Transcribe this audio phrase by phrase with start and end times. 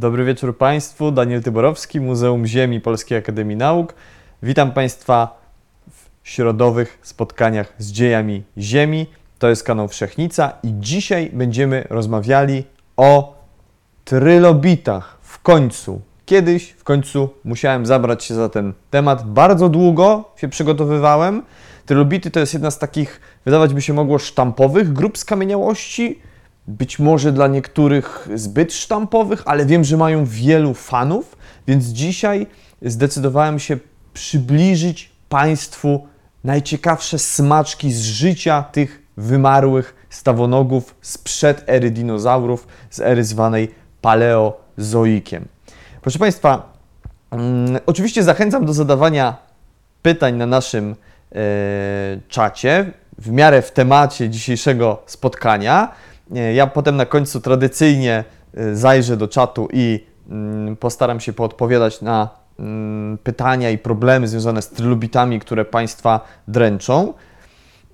[0.00, 1.12] Dobry wieczór Państwu.
[1.12, 3.94] Daniel Tyborowski, Muzeum Ziemi Polskiej Akademii Nauk.
[4.42, 5.40] Witam Państwa
[5.90, 9.06] w środowych spotkaniach z dziejami Ziemi.
[9.38, 12.64] To jest kanał Wszechnica i dzisiaj będziemy rozmawiali
[12.96, 13.38] o
[14.04, 15.18] trylobitach.
[15.20, 19.26] W końcu, kiedyś w końcu musiałem zabrać się za ten temat.
[19.26, 21.42] Bardzo długo się przygotowywałem.
[21.86, 26.29] Trylobity to jest jedna z takich, wydawać by się mogło, sztampowych grup skamieniałości
[26.70, 32.46] być może dla niektórych zbyt sztampowych, ale wiem, że mają wielu fanów, więc dzisiaj
[32.82, 33.78] zdecydowałem się
[34.14, 36.06] przybliżyć Państwu
[36.44, 45.48] najciekawsze smaczki z życia tych wymarłych stawonogów sprzed ery dinozaurów, z ery zwanej paleozoikiem.
[46.02, 46.72] Proszę Państwa,
[47.30, 49.36] mm, oczywiście zachęcam do zadawania
[50.02, 50.96] pytań na naszym
[51.32, 51.36] e,
[52.28, 55.92] czacie w miarę w temacie dzisiejszego spotkania.
[56.54, 58.24] Ja potem na końcu tradycyjnie
[58.58, 62.28] y, zajrzę do czatu i mm, postaram się poodpowiadać na
[62.58, 67.14] mm, pytania i problemy związane z trylobitami, które Państwa dręczą.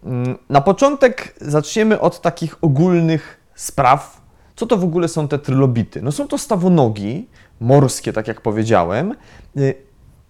[0.05, 4.21] Mm, na początek zaczniemy od takich ogólnych spraw.
[4.57, 6.03] Co to w ogóle są te trylobity?
[6.03, 7.29] No są to stawonogi
[7.61, 9.15] morskie, tak jak powiedziałem.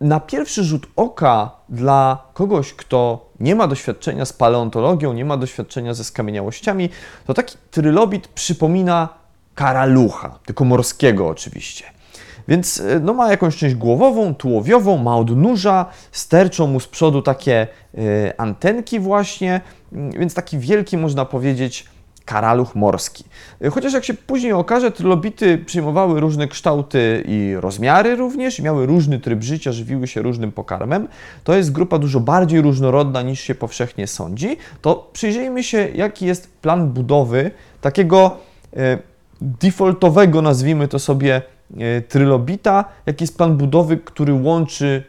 [0.01, 5.95] Na pierwszy rzut oka dla kogoś, kto nie ma doświadczenia z paleontologią, nie ma doświadczenia
[5.95, 6.91] ze skamieniałościami,
[7.27, 9.09] to taki trylobit przypomina
[9.55, 11.85] karalucha, tylko morskiego oczywiście.
[12.49, 17.67] Więc e, no, ma jakąś część głowową, tułowiową, ma odnóża, sterczą mu z przodu takie
[17.95, 19.61] y, antenki właśnie,
[19.93, 21.87] więc taki wielki można powiedzieć
[22.27, 23.25] karaluch morski.
[23.71, 29.43] Chociaż jak się później okaże, trylobity przyjmowały różne kształty i rozmiary również, miały różny tryb
[29.43, 31.09] życia, żywiły się różnym pokarmem,
[31.45, 36.53] to jest grupa dużo bardziej różnorodna niż się powszechnie sądzi, to przyjrzyjmy się, jaki jest
[36.61, 38.37] plan budowy takiego
[38.77, 38.99] e,
[39.41, 41.43] defaultowego, nazwijmy to sobie,
[41.79, 45.03] e, trylobita, jaki jest plan budowy, który łączy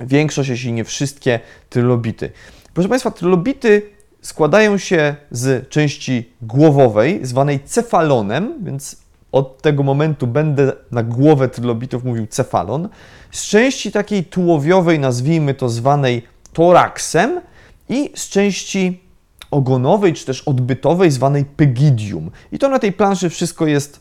[0.00, 2.30] większość, jeśli nie wszystkie trylobity.
[2.74, 3.82] Proszę Państwa, trylobity
[4.22, 8.96] składają się z części głowowej, zwanej cefalonem, więc
[9.32, 12.88] od tego momentu będę na głowę trylobitów mówił cefalon,
[13.30, 16.22] z części takiej tułowiowej, nazwijmy to zwanej
[16.52, 17.40] toraksem
[17.88, 19.02] i z części
[19.50, 22.30] ogonowej, czy też odbytowej, zwanej pygidium.
[22.52, 24.00] I to na tej planszy wszystko jest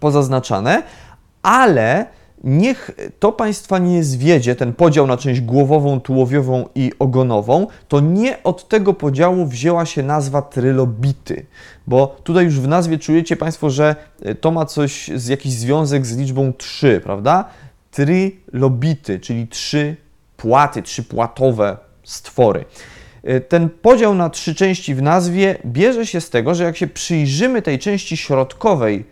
[0.00, 0.82] pozaznaczane,
[1.42, 2.06] ale
[2.44, 8.42] Niech to Państwa nie zwiedzie, ten podział na część głowową, tułowiową i ogonową, to nie
[8.42, 11.46] od tego podziału wzięła się nazwa trylobity,
[11.86, 13.96] bo tutaj już w nazwie czujecie Państwo, że
[14.40, 17.44] to ma coś, z jakiś związek z liczbą 3, prawda?
[17.90, 19.96] Trylobity, czyli trzy
[20.36, 22.64] płaty, trzypłatowe stwory.
[23.48, 27.62] Ten podział na trzy części w nazwie bierze się z tego, że jak się przyjrzymy
[27.62, 29.04] tej części środkowej,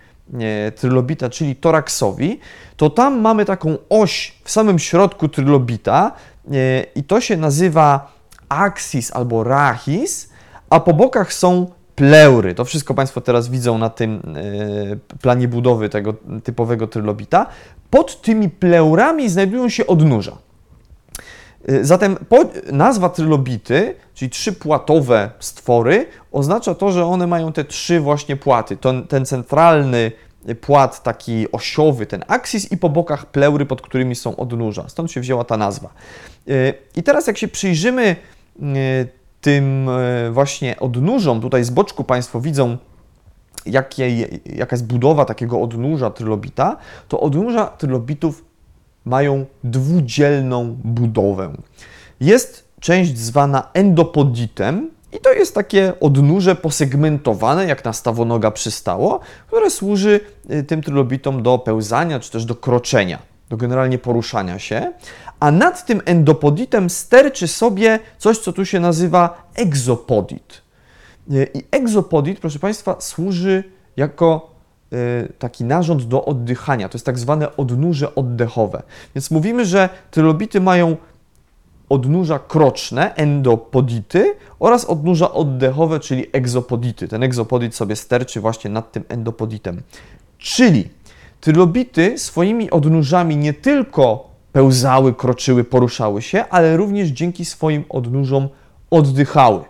[0.77, 2.41] trylobita, czyli toraksowi,
[2.77, 6.13] to tam mamy taką oś w samym środku trylobita
[6.95, 8.13] i to się nazywa
[8.49, 10.31] axis albo rachis,
[10.71, 11.67] a po bokach są
[11.97, 12.55] pleury.
[12.55, 14.23] To wszystko Państwo teraz widzą na tym
[15.15, 17.47] e, planie budowy tego typowego trylobita.
[17.91, 20.39] Pod tymi pleurami znajdują się odnóża.
[21.67, 22.17] E, zatem
[22.73, 28.77] nazwa trylobity, czyli trzypłatowe stwory, oznacza to, że one mają te trzy właśnie płaty.
[28.77, 30.13] Ten, ten centralny
[30.61, 34.89] płat taki osiowy, ten aksis i po bokach pleury, pod którymi są odnóża.
[34.89, 35.89] Stąd się wzięła ta nazwa.
[36.49, 36.53] E,
[36.97, 38.17] I teraz jak się przyjrzymy
[38.63, 38.67] e,
[39.41, 39.89] tym
[40.31, 42.77] właśnie odnóżom, tutaj z boczku Państwo widzą,
[43.67, 46.77] jakie, jaka jest budowa takiego odnóża trylobita,
[47.09, 48.45] to odnóża trylobitów
[49.07, 51.53] mają dwudzielną budowę.
[52.21, 59.71] Jest część zwana endopoditem i to jest takie odnóże posegmentowane, jak na stawonoga przystało, które
[59.71, 60.21] służy
[60.51, 63.19] y, tym trylobitom do pełzania czy też do kroczenia,
[63.49, 64.93] do generalnie poruszania się.
[65.41, 70.63] A nad tym endopoditem sterczy sobie coś, co tu się nazywa egzopodit.
[71.33, 73.65] Y, I egzopodit, proszę Państwa, służy
[73.97, 74.56] jako
[75.39, 76.89] taki narząd do oddychania.
[76.89, 78.83] To jest tak zwane odnóże oddechowe.
[79.15, 80.97] Więc mówimy, że trylobity mają
[81.89, 87.09] odnóża kroczne, endopodity oraz odnóża oddechowe, czyli egzopodity.
[87.09, 89.83] Ten egzopodit sobie sterczy właśnie nad tym endopoditem.
[90.39, 90.89] Czyli
[91.41, 98.49] trylobity swoimi odnóżami nie tylko pełzały, kroczyły, poruszały się, ale również dzięki swoim odnóżom
[98.91, 99.65] oddychały,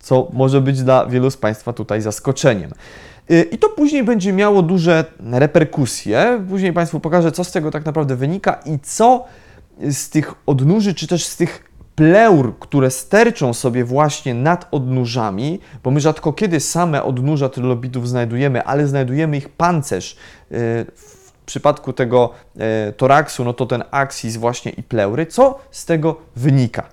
[0.00, 2.70] co może być dla wielu z Państwa tutaj zaskoczeniem.
[3.30, 6.44] Y, I to później będzie miało duże reperkusje.
[6.48, 9.24] Później Państwu pokażę, co z tego tak naprawdę wynika i co
[9.90, 15.90] z tych odnóży, czy też z tych pleur, które sterczą sobie właśnie nad odnóżami, bo
[15.90, 20.16] my rzadko kiedy same odnóża trylobitów znajdujemy, ale znajdujemy ich pancerz y,
[20.94, 25.26] w przypadku tego e, toraksu, no to ten aksis właśnie i pleury.
[25.26, 26.88] Co z tego wynika?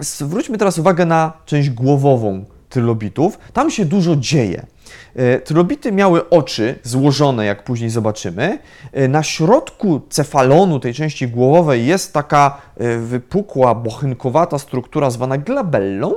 [0.00, 3.38] Zwróćmy teraz uwagę na część głowową trylobitów.
[3.52, 4.66] Tam się dużo dzieje.
[5.16, 8.58] E, trylobity miały oczy złożone, jak później zobaczymy.
[8.92, 16.14] E, na środku cefalonu, tej części głowowej, jest taka e, wypukła, bochenkowata struktura zwana glabellą.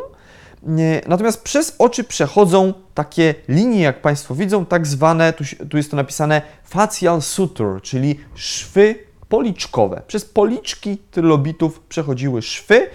[1.07, 5.34] Natomiast przez oczy przechodzą takie linie, jak Państwo widzą, tak zwane,
[5.69, 8.96] tu, jest to napisane facial suture, czyli szwy
[9.30, 10.02] policzkowe.
[10.07, 12.88] Przez policzki trylobitów przechodziły szwy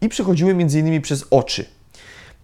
[0.00, 1.64] i przechodziły między innymi przez oczy.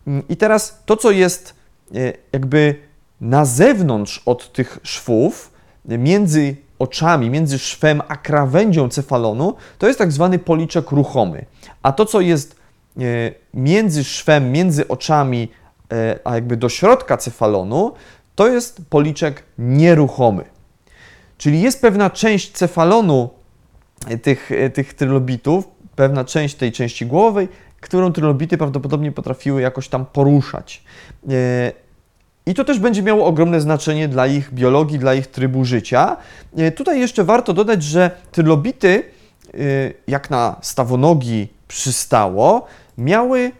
[0.06, 1.54] Mm, I teraz to, co jest
[1.94, 2.74] e, jakby
[3.20, 5.50] na zewnątrz od tych szwów,
[5.84, 11.44] między oczami, między szwem a krawędzią cefalonu, to jest tak zwany policzek ruchomy.
[11.82, 12.56] A to, co jest
[12.98, 13.02] e,
[13.54, 15.48] między szwem, między oczami,
[15.92, 17.92] e, a jakby do środka cefalonu,
[18.34, 20.44] to jest policzek nieruchomy.
[21.38, 23.30] Czyli jest pewna część cefalonu
[24.22, 27.48] tych, tych trylobitów, pewna część tej części głowowej,
[27.84, 30.82] którą trylobity prawdopodobnie potrafiły jakoś tam poruszać.
[31.30, 31.72] E,
[32.46, 36.16] I to też będzie miało ogromne znaczenie dla ich biologii, dla ich trybu życia.
[36.56, 39.02] E, tutaj jeszcze warto dodać, że trylobity,
[39.54, 39.58] e,
[40.06, 42.66] jak na stawonogi przystało,
[42.98, 43.52] miały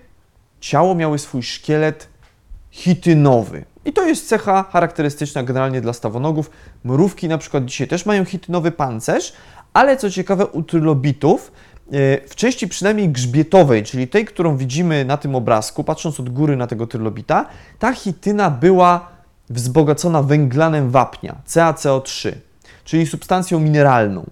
[0.61, 2.09] ciało, miały swój szkielet
[2.71, 3.65] chitynowy.
[3.85, 6.51] I to jest cecha charakterystyczna generalnie dla stawonogów.
[6.85, 9.33] Mrówki na przykład dzisiaj też mają chitynowy pancerz,
[9.73, 11.53] ale co ciekawe u trylobitów
[12.29, 16.67] w części przynajmniej grzbietowej, czyli tej, którą widzimy na tym obrazku, patrząc od góry na
[16.67, 17.47] tego trylobita,
[17.79, 19.09] ta chityna była
[19.51, 22.33] wzbogacona węglanem wapnia, CaCO3,
[22.85, 24.27] czyli substancją mineralną.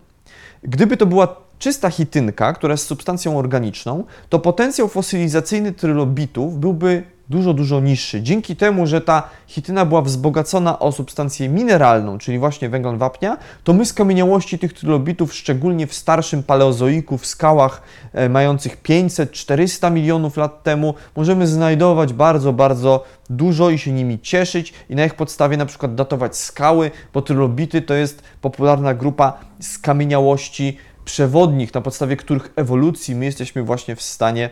[0.62, 7.54] Gdyby to była czysta chitynka, która jest substancją organiczną, to potencjał fosylizacyjny trylobitów byłby dużo,
[7.54, 8.22] dużo niższy.
[8.22, 13.72] Dzięki temu, że ta chityna była wzbogacona o substancję mineralną, czyli właśnie węgiel wapnia, to
[13.72, 17.82] my skamieniałości tych trylobitów, szczególnie w starszym paleozoiku, w skałach
[18.12, 24.72] e, mających 500-400 milionów lat temu, możemy znajdować bardzo, bardzo dużo i się nimi cieszyć
[24.90, 30.78] i na ich podstawie na przykład datować skały, bo trylobity to jest popularna grupa skamieniałości
[31.04, 34.50] przewodnich, na podstawie których ewolucji my jesteśmy właśnie w stanie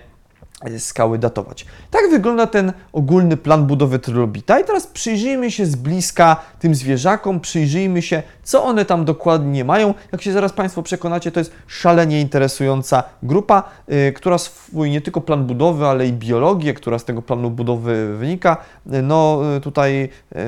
[0.78, 1.66] skały datować.
[1.90, 7.40] Tak wygląda ten ogólny plan budowy trylobita i teraz przyjrzyjmy się z bliska tym zwierzakom,
[7.40, 9.94] przyjrzyjmy się, co one tam dokładnie mają.
[10.12, 15.20] Jak się zaraz Państwo przekonacie, to jest szalenie interesująca grupa, yy, która swój nie tylko
[15.20, 20.40] plan budowy, ale i biologię, która z tego planu budowy wynika, yy, no tutaj yy,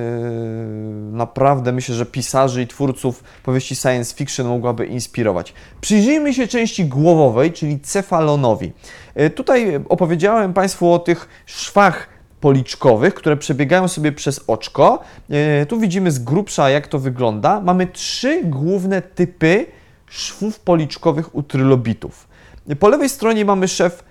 [1.12, 5.54] naprawdę myślę, że pisarzy i twórców powieści science fiction mogłaby inspirować.
[5.80, 8.72] Przyjrzyjmy się części głowowej, czyli cefalonowi.
[9.16, 12.08] Yy, tutaj opowiedziałem Państwu o tych szwach
[12.42, 14.98] policzkowych, które przebiegają sobie przez oczko.
[15.30, 17.60] E, tu widzimy z grubsza, jak to wygląda.
[17.60, 19.66] Mamy trzy główne typy
[20.06, 22.28] szwów policzkowych u trylobitów.
[22.78, 24.04] Po lewej stronie mamy szef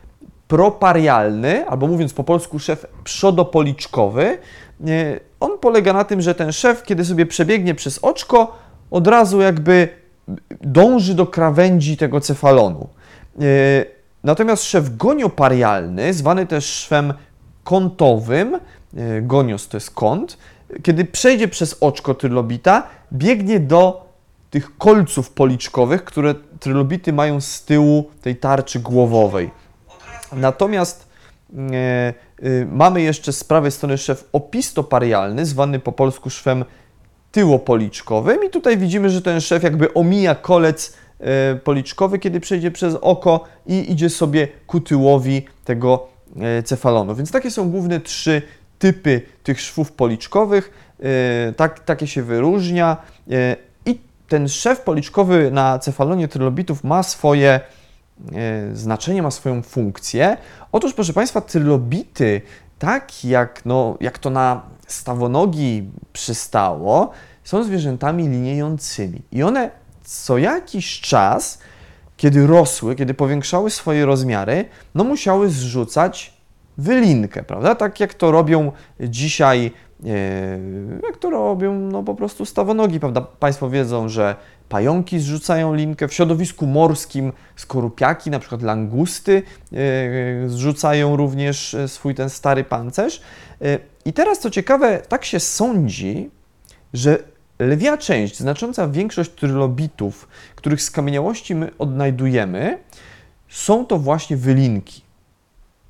[0.48, 4.24] proparialny, albo mówiąc po polsku szef przodopoliczkowy.
[4.24, 8.58] E, on polega na tym, że ten szef, kiedy sobie przebiegnie przez oczko,
[8.92, 9.88] od razu jakby
[10.62, 12.90] dąży do krawędzi tego cefalonu.
[14.24, 17.14] Natomiast szef gonioparialny, zwany też szwem
[17.64, 20.38] kątowym, e, gonios to jest kąt,
[20.84, 24.12] kiedy przejdzie przez oczko trylobita, biegnie do
[24.50, 29.52] tych kolców policzkowych, które trylobity mają z tyłu tej tarczy głowowej.
[30.34, 31.08] Natomiast
[31.54, 32.14] e, e,
[32.66, 36.66] mamy jeszcze z prawej strony szef opistoparialny, zwany po polsku szwem
[37.32, 40.94] tyłopoliczkowym i tutaj widzimy, że ten szef jakby omija kolec
[41.64, 47.16] policzkowy, kiedy przejdzie przez oko i idzie sobie ku tyłowi tego E, cefalonu.
[47.16, 48.42] Więc takie są główne trzy
[48.80, 50.96] typy tych szwów policzkowych.
[51.50, 52.98] E, tak, takie się wyróżnia.
[53.32, 57.60] E, I ten szef policzkowy na cefalonie trylobitów ma swoje
[58.74, 60.38] znaczenie, ma swoją funkcję.
[60.72, 62.42] Otóż, proszę Państwa, trylobity,
[62.80, 67.12] tak jak, no, jak to na stawonogi przystało,
[67.44, 69.22] są zwierzętami liniejącymi.
[69.32, 69.70] I one
[70.18, 71.60] co jakiś czas
[72.22, 74.66] kiedy rosły, kiedy powiększały swoje rozmiary,
[74.96, 76.34] no musiały zrzucać
[76.78, 77.76] wylinkę, prawda?
[77.76, 79.72] Tak jak to robią dzisiaj,
[80.06, 80.10] e,
[81.04, 83.22] jak to robią no po prostu stawonogi, prawda?
[83.22, 84.36] Państwo wiedzą, że
[84.70, 92.16] pająki zrzucają linkę, w środowisku morskim skorupiaki, na przykład langusty e, zrzucają również e, swój
[92.16, 93.22] ten stary pancerz.
[94.06, 96.30] I teraz co ciekawe, tak się sądzi,
[96.94, 97.20] że
[97.62, 102.78] Lwia część, znacząca większość trylobitów, których skamieniałości my odnajdujemy,
[103.50, 105.02] są to właśnie wylinki.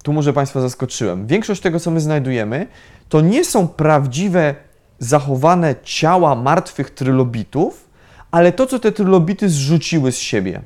[0.03, 1.27] Tu może Państwa zaskoczyłem.
[1.27, 2.67] Większość tego, co my znajdujemy,
[3.09, 4.55] to nie są prawdziwe
[4.99, 7.89] zachowane ciała martwych trylobitów,
[8.31, 10.61] ale to, co te trylobity zrzuciły z siebie,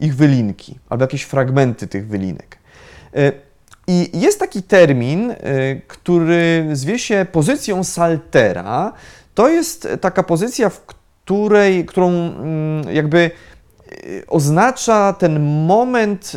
[0.00, 2.58] ich wylinki albo jakieś fragmenty tych wylinek.
[3.14, 3.32] E,
[3.86, 5.36] I jest taki termin, e,
[5.76, 8.92] który zwie się pozycją saltera.
[9.36, 16.32] To jest taka pozycja, w której, którą mm, jakby e, oznacza ten moment,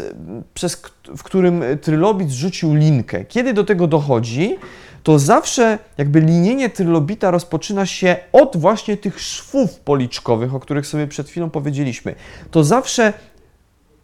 [0.53, 0.81] przez,
[1.17, 3.25] w którym trylobit zrzucił linkę.
[3.25, 4.57] Kiedy do tego dochodzi,
[5.03, 11.07] to zawsze jakby linienie trylobita rozpoczyna się od właśnie tych szwów policzkowych, o których sobie
[11.07, 12.15] przed chwilą powiedzieliśmy.
[12.51, 13.13] To zawsze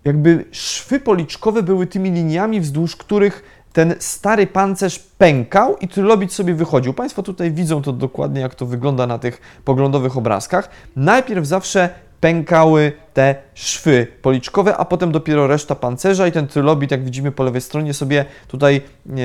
[0.06, 3.44] jakby szwy policzkowe były tymi liniami, wzdłuż których
[3.76, 6.94] ten stary pancerz pękał i trylobit sobie wychodził.
[6.94, 10.70] Państwo tutaj widzą to dokładnie, jak to wygląda na tych poglądowych obrazkach.
[10.96, 11.90] Najpierw zawsze
[12.22, 17.44] pękały te szwy policzkowe, a potem dopiero reszta pancerza i ten trylobit, jak widzimy po
[17.44, 18.82] lewej stronie, sobie tutaj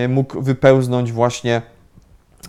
[0.09, 1.63] mógł wypełznąć właśnie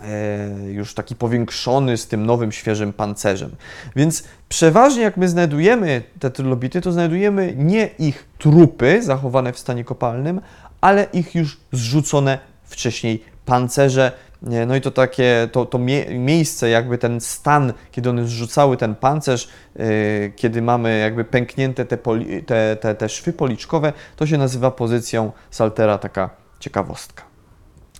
[0.04, 3.50] e, już taki powiększony z tym nowym, świeżym pancerzem.
[3.96, 9.84] Więc przeważnie jak my znajdujemy te trylobity, to znajdujemy nie ich trupy zachowane w stanie
[9.84, 10.40] kopalnym,
[10.82, 14.12] ale ich już zrzucone wcześniej pancerze,
[14.66, 18.94] no i to takie, to, to mie miejsce, jakby ten stan, kiedy one zrzucały ten
[18.94, 21.98] pancerz, yy, kiedy mamy jakby pęknięte te,
[22.46, 27.22] te, te, te szwy policzkowe, to się nazywa pozycją saltera, taka ciekawostka.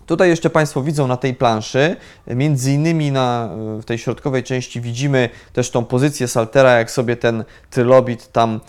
[0.07, 1.97] Tutaj jeszcze Państwo widzą na tej planszy,
[2.27, 7.45] między innymi na, w tej środkowej części widzimy też tą pozycję saltera, jak sobie ten
[7.71, 8.61] trylobit tam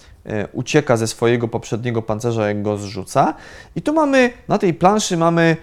[0.54, 3.34] ucieka ze swojego poprzedniego pancerza, jak go zrzuca.
[3.76, 5.58] I tu mamy, na tej planszy mamy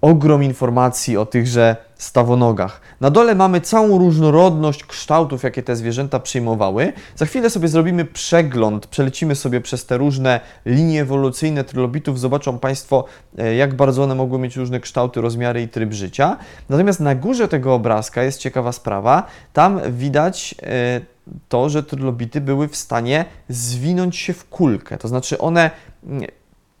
[0.00, 2.80] ogrom informacji o tychże stawonogach.
[3.00, 6.92] Na dole mamy całą różnorodność kształtów, jakie te zwierzęta przyjmowały.
[7.16, 13.04] Za chwilę sobie zrobimy przegląd, przelecimy sobie przez te różne linie ewolucyjne trylobitów, zobaczą Państwo,
[13.38, 16.36] e, jak bardzo one mogły mieć różne kształty, rozmiary i tryb życia.
[16.68, 19.26] Natomiast na górze tego obrazka jest ciekawa sprawa.
[19.52, 21.00] Tam widać e,
[21.48, 24.98] to, że trylobity były w stanie zwinąć się w kulkę.
[24.98, 25.70] To znaczy one
[26.06, 26.24] mm,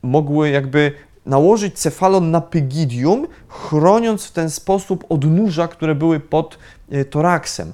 [0.02, 0.92] mogły jakby
[1.26, 6.58] nałożyć cefalon na pygidium, chroniąc w ten sposób odnóża, które były pod
[6.90, 7.72] e, toraksem.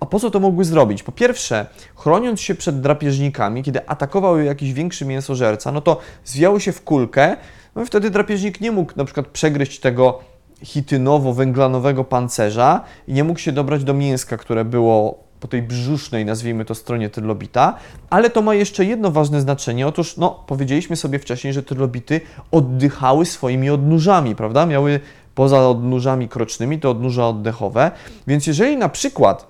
[0.00, 1.02] A po co to mogły zrobić?
[1.02, 6.72] Po pierwsze, chroniąc się przed drapieżnikami, kiedy atakował jakiś większy mięsożerca, no to zwijały się
[6.72, 7.36] w kulkę,
[7.76, 10.20] no i wtedy drapieżnik nie mógł na przykład przegryźć tego
[10.64, 16.64] hitynowo-węglanowego pancerza i nie mógł się dobrać do mięska, które było po tej brzusznej, nazwijmy
[16.64, 17.74] to, stronie trylobita,
[18.10, 19.86] ale to ma jeszcze jedno ważne znaczenie.
[19.86, 24.66] Otóż, no, powiedzieliśmy sobie wcześniej, że trylobity oddychały swoimi odnóżami, prawda?
[24.66, 25.00] Miały
[25.34, 27.90] poza odnóżami krocznymi to odnóża oddechowe,
[28.26, 29.46] więc jeżeli na przykład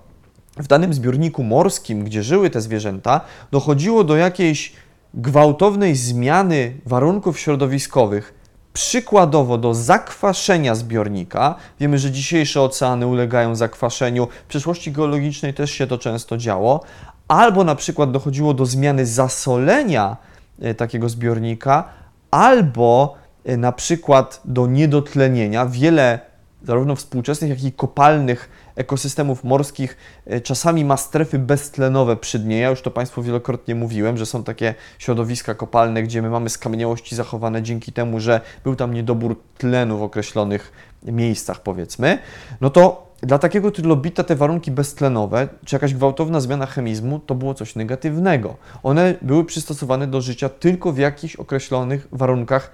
[0.57, 4.73] w danym zbiorniku morskim, gdzie żyły te zwierzęta, dochodziło do jakiejś
[5.14, 8.35] gwałtownej zmiany warunków środowiskowych,
[8.76, 15.87] Przykładowo do zakwaszenia zbiornika, wiemy, że dzisiejsze oceany ulegają zakwaszeniu, w przeszłości geologicznej też się
[15.87, 16.80] to często działo,
[17.28, 20.16] albo na przykład dochodziło do zmiany zasolenia
[20.61, 21.85] e, takiego zbiornika,
[22.30, 23.14] albo
[23.45, 25.66] e, na przykład do niedotlenienia.
[25.66, 26.21] Wiele
[26.62, 32.59] zarówno współczesnych, jak i kopalnych ekosystemów morskich e, czasami ma strefy beztlenowe przy dnie.
[32.59, 37.16] Ja już to Państwu wielokrotnie mówiłem, że są takie środowiska kopalne, gdzie my mamy skamieniałości
[37.16, 42.18] zachowane dzięki temu, że był tam niedobór tlenu w określonych miejscach, powiedzmy.
[42.61, 47.54] No to dla takiego trylobita te warunki beztlenowe, czy jakaś gwałtowna zmiana chemizmu, to było
[47.54, 48.56] coś negatywnego.
[48.83, 52.71] One były przystosowane do życia tylko w jakichś określonych warunkach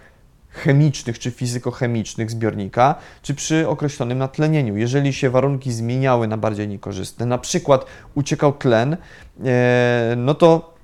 [0.52, 4.76] chemicznych czy fizykochemicznych zbiornika, czy przy określonym natlenieniu.
[4.76, 8.96] Jeżeli się warunki zmieniały na bardziej niekorzystne, na przykład uciekał tlen,
[9.44, 10.74] e, no to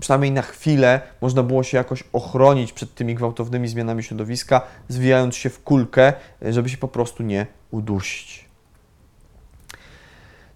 [0.00, 5.50] przynajmniej na chwilę można było się jakoś ochronić przed tymi gwałtownymi zmianami środowiska, zwijając się
[5.50, 8.46] w kulkę, e, żeby się po prostu nie udusić.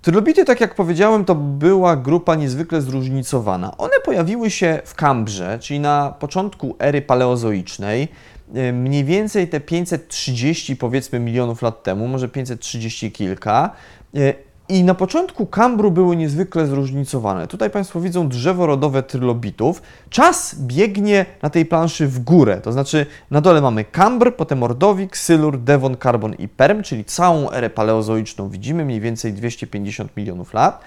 [0.02, 3.76] Trylobity, tak jak powiedziałem, to była grupa niezwykle zróżnicowana.
[3.76, 8.08] One pojawiły się w Kambrze, czyli na początku ery paleozoicznej.
[8.54, 13.70] E, mniej więcej te 530 powiedzmy milionów lat temu, może 530 kilka.
[14.16, 14.34] E,
[14.68, 17.46] I na początku Kambru były niezwykle zróżnicowane.
[17.46, 19.82] Tutaj Państwo widzą drzewo rodowe trylobitów.
[20.10, 25.16] Czas biegnie na tej planszy w górę, to znaczy na dole mamy Kambr, potem Ordowik,
[25.16, 30.80] Sylur, Devon, Karbon i Perm, czyli całą erę paleozoiczną widzimy, mniej więcej 250 milionów lat.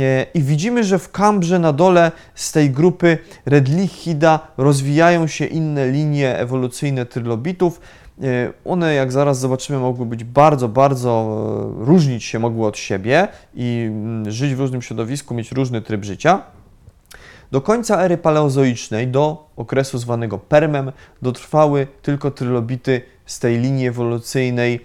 [0.00, 5.90] E, I widzimy, że w Kambrze na dole z tej grupy Redlichida rozwijają się inne
[5.90, 7.80] linie ewolucyjne trylobitów.
[8.22, 11.10] E, one, jak zaraz zobaczymy, mogły być bardzo, bardzo
[11.82, 16.04] e, różnić się mogły od siebie i mm, żyć w różnym środowisku, mieć różny tryb
[16.04, 16.42] życia.
[17.52, 24.80] Do końca ery paleozoicznej, do okresu zwanego Permem, dotrwały tylko trylobity z tej linii ewolucyjnej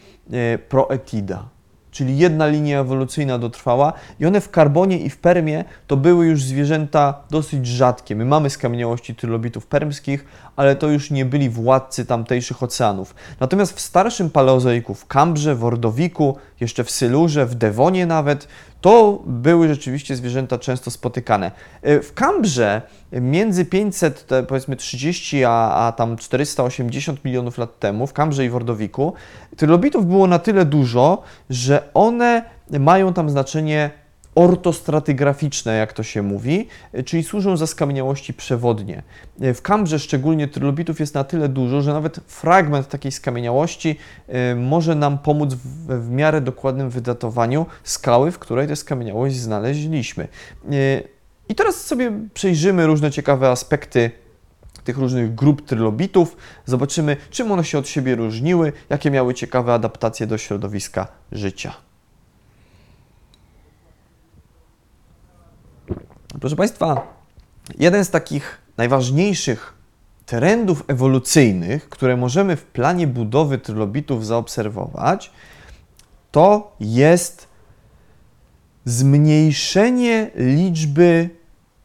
[0.70, 1.57] Proetida
[1.98, 6.44] czyli jedna linia ewolucyjna dotrwała i one w karbonie i w permie to były już
[6.44, 8.16] zwierzęta dosyć rzadkie.
[8.16, 10.26] My mamy skamieniałości trylobitów permskich,
[10.56, 13.16] ale to już nie byli władcy tamtejszych oceanów.
[13.40, 18.48] Natomiast w starszym paleozoiku, w Kambrze, w Ordowiku, jeszcze w Sylurze, w Dewonie nawet,
[18.82, 21.52] to były rzeczywiście zwierzęta często spotykane.
[21.82, 22.82] E, w Kambrze
[23.12, 28.56] między 500, powiedzmy 30, a, a tam 480 milionów lat temu, w Kambrze i w
[28.56, 29.14] Ordowiku,
[29.58, 32.44] trylobitów było na tyle dużo, że one
[32.80, 33.92] mają tam znaczenie
[34.38, 36.68] ortostratygraficzne, jak to się mówi,
[37.06, 39.04] czyli służą za skamieniałości przewodnie.
[39.40, 43.96] W Kambrze szczególnie trylobitów jest na tyle dużo, że nawet fragment takiej skamieniałości
[44.30, 50.28] y, może nam pomóc w, w miarę dokładnym wydatowaniu skały, w której tę skamieniałość znaleźliśmy.
[51.50, 54.12] I teraz sobie przejrzymy różne ciekawe aspekty
[54.84, 60.28] tych różnych grup trylobitów, zobaczymy, czym one się od siebie różniły, jakie miały ciekawe adaptacje
[60.28, 61.88] do środowiska życia.
[66.42, 67.08] Proszę Państwa,
[67.80, 69.74] jeden z takich najważniejszych
[70.26, 75.32] trendów ewolucyjnych, które możemy w planie budowy trylobitów zaobserwować,
[76.32, 77.48] to jest
[78.86, 81.30] zmniejszenie liczby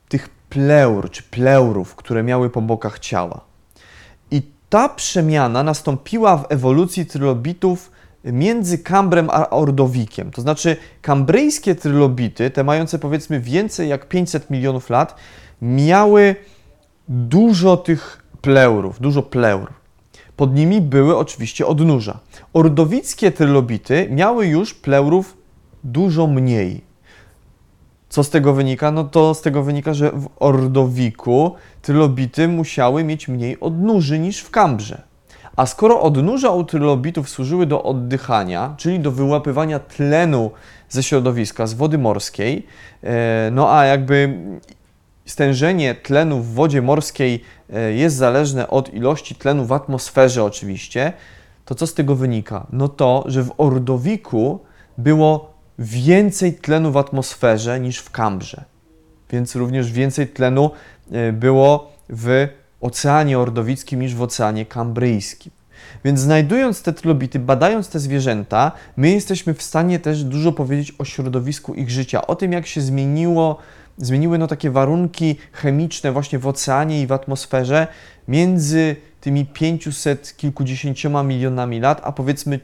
[0.09, 3.41] tych pleur czy pleurów, które miały po bokach ciała.
[4.31, 7.91] I ta przemiana nastąpiła w ewolucji trylobitów
[8.25, 10.31] między Kambrem a Ordowikiem.
[10.31, 15.15] To znaczy, kambryjskie trylobity, te mające powiedzmy więcej jak 500 milionów lat,
[15.63, 16.37] miały
[17.09, 19.73] dużo tych pleurów, dużo pleur.
[20.37, 22.19] Pod nimi były oczywiście odnóża.
[22.53, 25.37] Ordowickie trylobity miały już pleurów
[25.85, 26.93] dużo mniej.
[28.09, 28.91] Co z tego wynika?
[28.91, 34.51] No to z tego wynika, że w Ordowiku trylobity musiały mieć mniej odnóży niż w
[34.51, 35.03] Kambrze.
[35.57, 40.51] A skoro odnóża u trylobitów służyły do oddychania, czyli do wyłapywania tlenu
[40.89, 42.67] ze środowiska, z wody morskiej,
[43.03, 44.39] e, no a jakby
[45.27, 51.13] stężenie tlenu w wodzie morskiej e, jest zależne od ilości tlenu w atmosferze oczywiście,
[51.65, 52.67] to co z tego wynika?
[52.73, 54.61] No to, że w Ordowiku
[54.99, 58.65] było więcej tlenu w atmosferze niż w Kambrze.
[59.31, 60.71] Więc również więcej tlenu
[61.13, 62.49] e, było w
[62.83, 65.53] Oceanie Ordowickim niż w Oceanie Kambryjskim.
[66.05, 71.05] Więc znajdując te trylobity, badając te zwierzęta, my jesteśmy w stanie też dużo powiedzieć o
[71.05, 73.59] środowisku ich życia, o tym jak się zmieniło,
[73.99, 77.87] zmieniły no takie warunki chemiczne właśnie w oceanie i w atmosferze
[78.29, 82.61] między tymi 500 kilkudziesięcioma milionami lat, a powiedzmy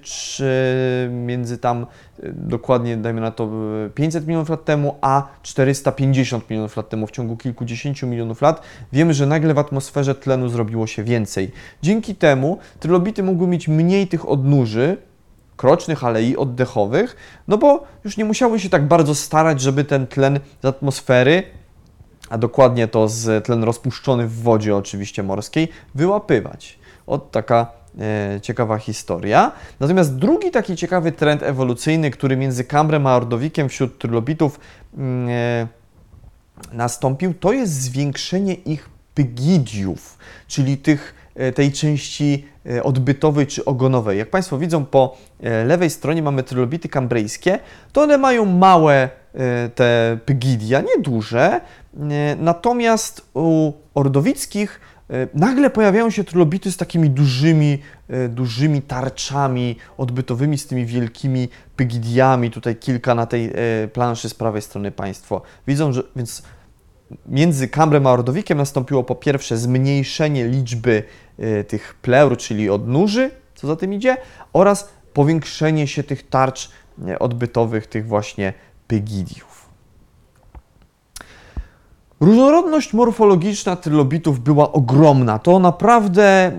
[1.11, 1.87] między tam
[2.23, 3.51] e, dokładnie, dajmy na to
[3.94, 9.14] 500 milionów lat temu, a 450 milionów lat temu, w ciągu kilkudziesięciu milionów lat, wiemy,
[9.14, 11.51] że nagle w atmosferze tlenu zrobiło się więcej.
[11.83, 14.97] Dzięki temu trylobity mogły mieć mniej tych odnóży,
[15.57, 17.16] krocznych, ale i oddechowych,
[17.49, 21.42] no bo już nie musiały się tak bardzo starać, żeby ten tlen z atmosfery
[22.30, 26.78] a dokładnie to z tlen rozpuszczony w wodzie oczywiście morskiej, wyłapywać.
[27.06, 29.52] Od taka e, ciekawa historia.
[29.80, 34.60] Natomiast drugi taki ciekawy trend ewolucyjny, który między Kambrem a Ordowikiem wśród trylobitów
[34.96, 35.68] mm, e,
[36.72, 38.88] nastąpił, to jest zwiększenie ich
[39.18, 44.18] pygidiów, czyli tych, e, tej części e, odbytowej czy ogonowej.
[44.18, 47.58] Jak Państwo widzą, po e, lewej stronie mamy trylobity kambryjskie,
[47.92, 49.08] to one mają małe
[49.74, 51.60] te pygidia, nieduże,
[52.38, 60.59] natomiast u ordowickich e, nagle pojawiają się trylobity z takimi dużymi, e, dużymi tarczami odbytowymi,
[60.59, 62.51] z tymi wielkimi pygidiami.
[62.51, 63.53] Tutaj kilka na tej
[63.92, 66.42] planszy z prawej strony Państwo widzą, że więc
[67.27, 71.03] między Kambrem a Ordowikiem nastąpiło po pierwsze zmniejszenie liczby
[71.68, 74.16] tych pleur, czyli odnóży, co za tym idzie,
[74.53, 76.70] oraz powiększenie się tych tarcz
[77.18, 78.53] odbytowych, tych właśnie
[78.88, 79.47] pygidiów.
[82.20, 85.38] Różnorodność morfologiczna trylobitów była ogromna.
[85.38, 86.52] To naprawdę e,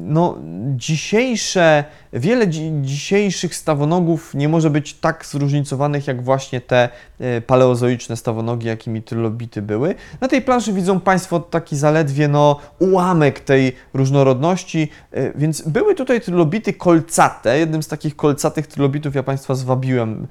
[0.00, 0.38] no,
[0.76, 2.48] dzisiejsze, wiele
[2.82, 6.88] dzisiejszych stawonogów nie może być tak zróżnicowanych jak właśnie te
[7.20, 9.94] e, paleozoiczne stawonogi, jakimi trylobity były.
[10.20, 16.20] Na tej planszy widzą Państwo taki zaledwie no, ułamek tej różnorodności, e, więc były tutaj
[16.20, 17.58] trylobity kolcate.
[17.58, 20.26] Jednym z takich kolcatych trylobitów ja Państwa zwabiłem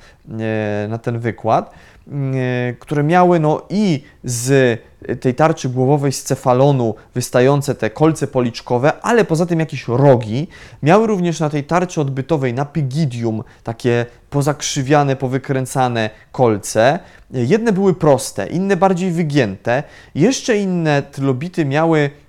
[0.90, 1.72] na ten wykład.
[2.12, 4.80] E, które miały no i z
[5.22, 10.48] tej tarczy głowowej z cefalonu wystające te kolce policzkowe, ale poza tym jakieś rogi.
[10.84, 17.00] Miały również na tej tarczy odbytowej, na pygidium, takie pozakrzywiane, powykręcane kolce.
[17.32, 19.84] Jedne były proste, inne bardziej wygięte.
[20.16, 22.25] Jeszcze inne trylobity miały mm,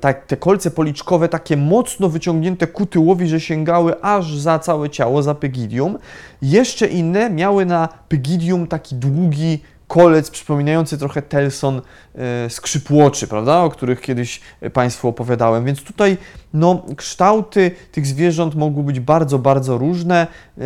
[0.00, 5.22] tak, te kolce policzkowe takie mocno wyciągnięte ku tyłowi, że sięgały aż za całe ciało,
[5.22, 5.98] za pygidium.
[6.42, 9.58] Jeszcze inne miały na pygidium taki długi
[9.88, 11.82] kolec przypominający trochę Telson
[12.14, 14.40] e, skrzypłoczy, prawda, o których kiedyś
[14.72, 15.64] Państwu opowiadałem.
[15.64, 16.16] Więc tutaj
[16.54, 20.26] no, kształty tych zwierząt mogły być bardzo, bardzo różne
[20.58, 20.62] e,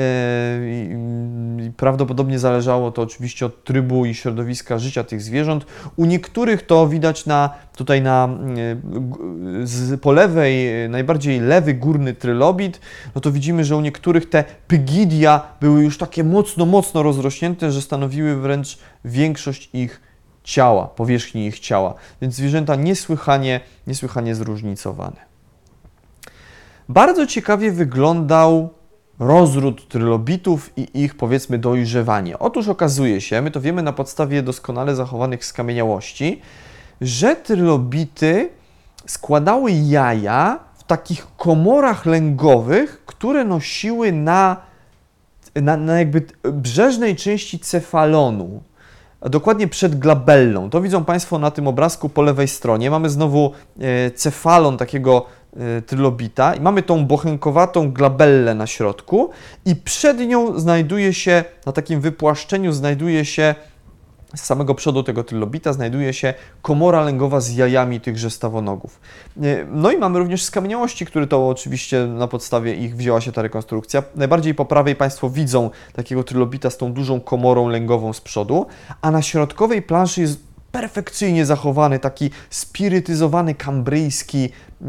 [1.77, 5.67] prawdopodobnie zależało to oczywiście od trybu i środowiska życia tych zwierząt.
[5.97, 12.81] U niektórych to widać na, tutaj na, e, z, po lewej, najbardziej lewy górny trylobit,
[13.15, 17.83] no to widzimy, że u niektórych te pygidia były już takie mocno, mocno rozrośnięte, że
[17.83, 20.01] stanowiły wręcz większość ich
[20.45, 21.95] ciała, powierzchni ich ciała.
[22.23, 25.34] Więc zwierzęta niesłychanie, niesłychanie zróżnicowane.
[26.89, 28.69] Bardzo ciekawie wyglądał
[29.19, 32.39] rozród trylobitów i ich powiedzmy dojrzewanie.
[32.39, 36.41] Otóż okazuje się, my to wiemy na podstawie doskonale zachowanych skamieniałości,
[37.01, 38.51] że trylobity
[39.07, 44.57] składały jaja w takich komorach lęgowych, które nosiły na,
[45.55, 48.63] na, na jakby brzeżnej części cefalonu,
[49.21, 50.71] dokładnie przed glabellą.
[50.71, 52.91] To widzą Państwo na tym obrazku po lewej stronie.
[52.91, 55.27] Mamy znowu e, cefalon takiego
[55.87, 59.31] trylobita i mamy tą bochenkowatą glabellę na środku
[59.65, 63.55] i przed nią znajduje się, na takim wypłaszczeniu znajduje się
[64.37, 69.01] z samego przodu tego trylobita znajduje się komora lęgowa z jajami tychże stawonogów.
[69.43, 73.43] E, no i mamy również skamieniałości, które to oczywiście na podstawie ich wzięła się ta
[73.43, 74.03] rekonstrukcja.
[74.15, 78.67] Najbardziej po prawej Państwo widzą takiego trylobita z tą dużą komorą lęgową z przodu,
[79.03, 84.89] a na środkowej planszy jest perfekcyjnie zachowany, taki spirytyzowany kambryjski e,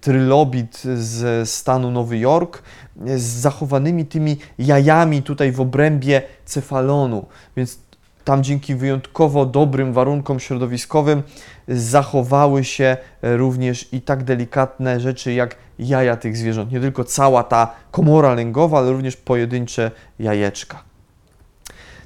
[0.00, 2.62] trylobit z stanu Nowy Jork,
[3.06, 7.26] e, z zachowanymi tymi jajami tutaj w obrębie cefalonu.
[7.56, 7.78] Więc
[8.24, 11.22] tam dzięki wyjątkowo dobrym warunkom środowiskowym
[11.68, 16.72] zachowały się również i tak delikatne rzeczy jak jaja tych zwierząt.
[16.72, 20.87] Nie tylko cała ta komora lęgowa, ale również pojedyncze jajeczka.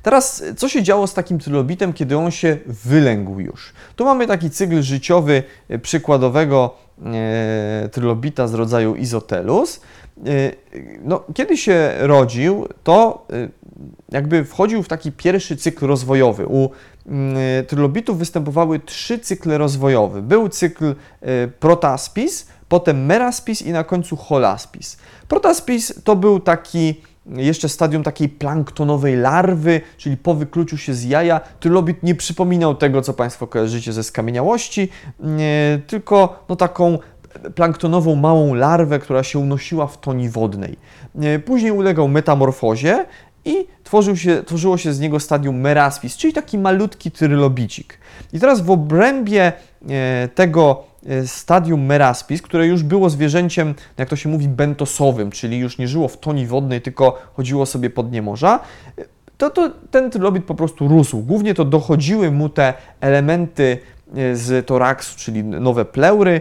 [0.02, 3.72] Teraz, co się działo z takim trylobitem, kiedy on się wylęgł już?
[3.96, 5.42] Tu mamy taki cykl życiowy
[5.82, 9.80] przykładowego e, trylobita z rodzaju Izotelus.
[10.26, 10.30] E,
[11.04, 13.48] no, kiedy się rodził, to e,
[14.12, 16.46] jakby wchodził w taki pierwszy cykl rozwojowy.
[16.46, 16.70] U
[17.06, 17.36] mm,
[17.66, 20.22] trylobitów występowały trzy cykle rozwojowe.
[20.22, 20.94] Był cykl y,
[21.60, 24.96] protaspis, potem meraspis i na końcu holaspis.
[25.28, 31.40] Protaspis to był taki jeszcze stadium takiej planktonowej larwy, czyli po wykluciu się z jaja.
[31.60, 34.88] Trylobit nie przypominał tego, co Państwo kojarzycie ze skamieniałości,
[35.86, 36.98] tylko no, taką
[37.54, 40.76] planktonową małą larwę, która się unosiła w toni wodnej.
[41.44, 43.06] Później ulegał metamorfozie
[43.44, 47.98] i tworzył się, tworzyło się z niego stadium meraspis, czyli taki malutki trylobicik.
[48.32, 49.52] I teraz w obrębie
[49.88, 50.91] e, tego
[51.26, 56.08] stadium meraspis, które już było zwierzęciem, jak to się mówi, bentosowym, czyli już nie żyło
[56.08, 58.60] w toni wodnej, tylko chodziło sobie po dnie morza,
[59.38, 61.22] to, to ten trylobit po prostu rósł.
[61.22, 63.78] Głównie to dochodziły mu te elementy
[64.16, 66.40] e, z toraksu, czyli nowe pleury,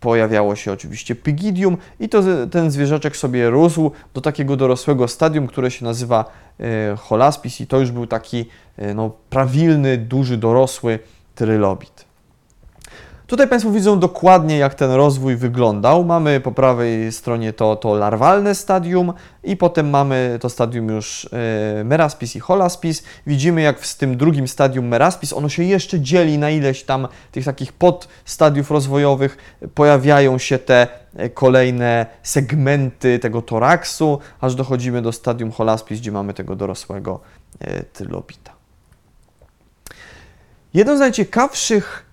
[0.00, 5.70] pojawiało się oczywiście pygidium i to ten zwierzaczek sobie rósł do takiego dorosłego stadium, które
[5.70, 6.24] się nazywa
[6.60, 10.98] e, holaspis i to już był taki e, no, prawilny, duży, dorosły
[11.34, 12.07] trylobit.
[13.28, 16.04] Tutaj Państwo widzą dokładnie, jak ten rozwój wyglądał.
[16.04, 19.12] Mamy po prawej stronie to, to larwalne stadium
[19.44, 21.28] i potem mamy to stadium już
[21.80, 23.02] e, meraspis i holaspis.
[23.26, 27.44] Widzimy, jak w tym drugim stadium meraspis ono się jeszcze dzieli na ileś tam tych
[27.44, 29.36] takich podstadiów rozwojowych.
[29.74, 30.86] Pojawiają się te
[31.16, 37.20] e, kolejne segmenty tego toraksu, aż dochodzimy do stadium holaspis, gdzie mamy tego dorosłego
[37.60, 38.52] e, trylobita.
[40.74, 42.07] Jedną z najciekawszych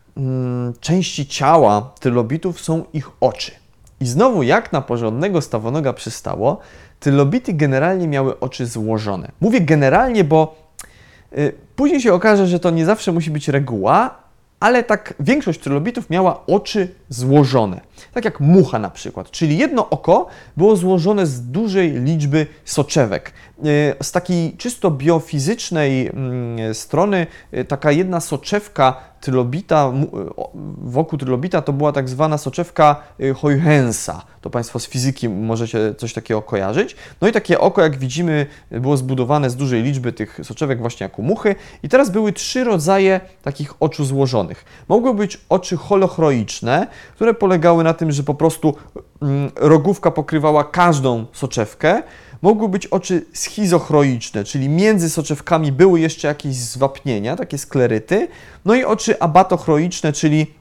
[0.79, 3.51] części ciała trylobitów są ich oczy.
[3.99, 6.59] I znowu, jak na porządnego stawonoga przystało,
[6.99, 9.31] trylobity generalnie miały oczy złożone.
[9.41, 10.55] Mówię generalnie, bo
[11.37, 14.15] y, później się okaże, że to nie zawsze musi być reguła,
[14.59, 17.81] ale tak większość trylobitów miała oczy złożone.
[18.13, 20.27] Tak jak mucha na przykład, czyli jedno oko
[20.57, 23.33] było złożone z dużej liczby soczewek.
[23.59, 29.91] E, z takiej czysto biofizycznej mm, strony e, taka jedna soczewka trylobita,
[30.77, 34.21] wokół trylobita to była tak zwana soczewka e, Huygensa.
[34.41, 36.95] To Państwo z fizyki możecie coś takiego kojarzyć.
[37.21, 41.19] No i takie oko, jak widzimy, było zbudowane z dużej liczby tych soczewek właśnie jak
[41.19, 41.55] u muchy.
[41.83, 44.65] I teraz były trzy rodzaje takich oczu złożonych.
[44.87, 48.75] Mogły być oczy holochroiczne, które polegały na tym, że po prostu
[49.21, 52.03] mm, rogówka pokrywała każdą soczewkę.
[52.41, 58.27] Mogły być oczy schizochroiczne, czyli między soczewkami były jeszcze jakieś zwapnienia, takie skleryty.
[58.65, 60.53] No i oczy abatochroiczne, czyli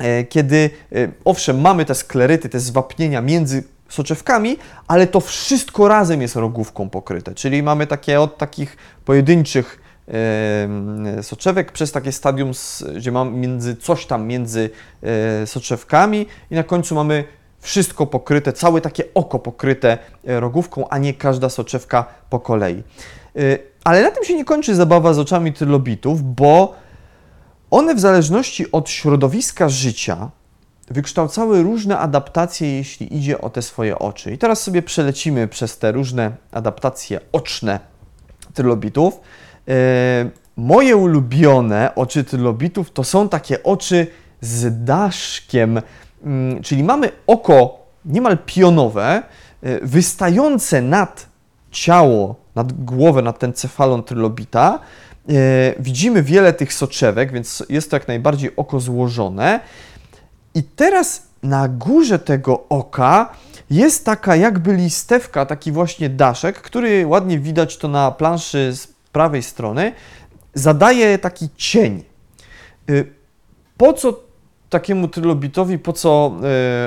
[0.00, 4.56] e, kiedy e, owszem, mamy te skleryty, te zwapnienia między soczewkami,
[4.88, 9.83] ale to wszystko razem jest rogówką pokryte, czyli mamy takie od takich pojedynczych
[11.22, 12.52] soczewek przez takie stadium,
[12.96, 14.70] gdzie mamy między coś tam między
[15.46, 17.24] soczewkami i na końcu mamy
[17.60, 22.82] wszystko pokryte, całe takie oko pokryte rogówką, a nie każda soczewka po kolei.
[23.84, 26.74] Ale na tym się nie kończy zabawa z oczami trylobitów, bo
[27.70, 30.30] one w zależności od środowiska życia
[30.88, 34.32] wykształcały różne adaptacje, jeśli idzie o te swoje oczy.
[34.32, 37.80] I teraz sobie przelecimy przez te różne adaptacje oczne
[38.54, 39.20] trylobitów.
[39.66, 39.74] Yy,
[40.56, 44.06] moje ulubione oczy trylobitów to są takie oczy
[44.40, 49.22] z daszkiem, yy, czyli mamy oko niemal pionowe,
[49.62, 51.26] yy, wystające nad
[51.70, 54.78] ciało, nad głowę, nad ten cefalon trylobita.
[55.78, 59.60] Widzimy wiele tych soczewek, więc jest to jak najbardziej oko złożone.
[60.54, 63.32] I teraz na górze tego oka
[63.70, 69.42] jest taka jakby listewka, taki właśnie daszek, który ładnie widać to na planszy z prawej
[69.42, 69.92] strony,
[70.54, 72.02] zadaje taki cień.
[72.90, 73.12] Y,
[73.76, 74.20] po co
[74.70, 76.32] takiemu trylobitowi, po co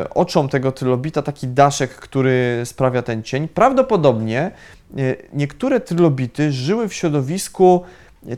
[0.04, 3.48] y, oczom tego trylobita taki daszek, który sprawia ten cień?
[3.48, 4.52] Prawdopodobnie
[4.98, 7.84] y, niektóre trylobity żyły w środowisku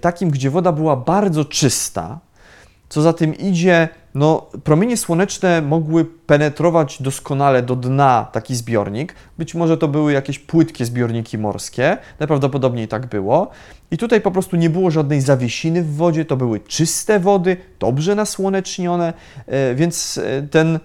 [0.01, 2.19] takim, gdzie woda była bardzo czysta,
[2.89, 9.15] co za tym idzie, no, promienie słoneczne mogły penetrować doskonale do dna taki zbiornik.
[9.37, 13.49] Być może to były jakieś płytkie zbiorniki morskie, najprawdopodobniej tak było.
[13.91, 18.15] I tutaj po prostu nie było żadnej zawiesiny w wodzie, to były czyste wody, dobrze
[18.15, 19.13] nasłonecznione,
[19.47, 20.79] e, więc e, ten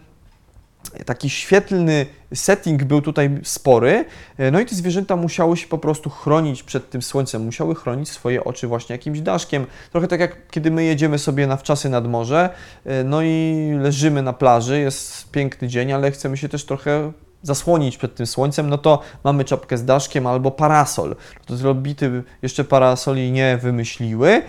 [0.91, 4.05] taki świetlny setting był tutaj spory,
[4.39, 8.09] e, no i te zwierzęta musiały się po prostu chronić przed tym słońcem, musiały chronić
[8.09, 9.67] swoje oczy właśnie jakimś daszkiem.
[9.93, 12.51] Trochę tak jak kiedy my jedziemy sobie na wczasy nad morze,
[12.85, 17.13] e, no i leżymy na plaży, jest piękny dzień, ale chcemy się też trochę
[17.45, 21.17] zasłonić przed tym słońcem, no to mamy czapkę z daszkiem albo parasol.
[21.47, 24.43] To zrobity jeszcze parasoli nie wymyśliły,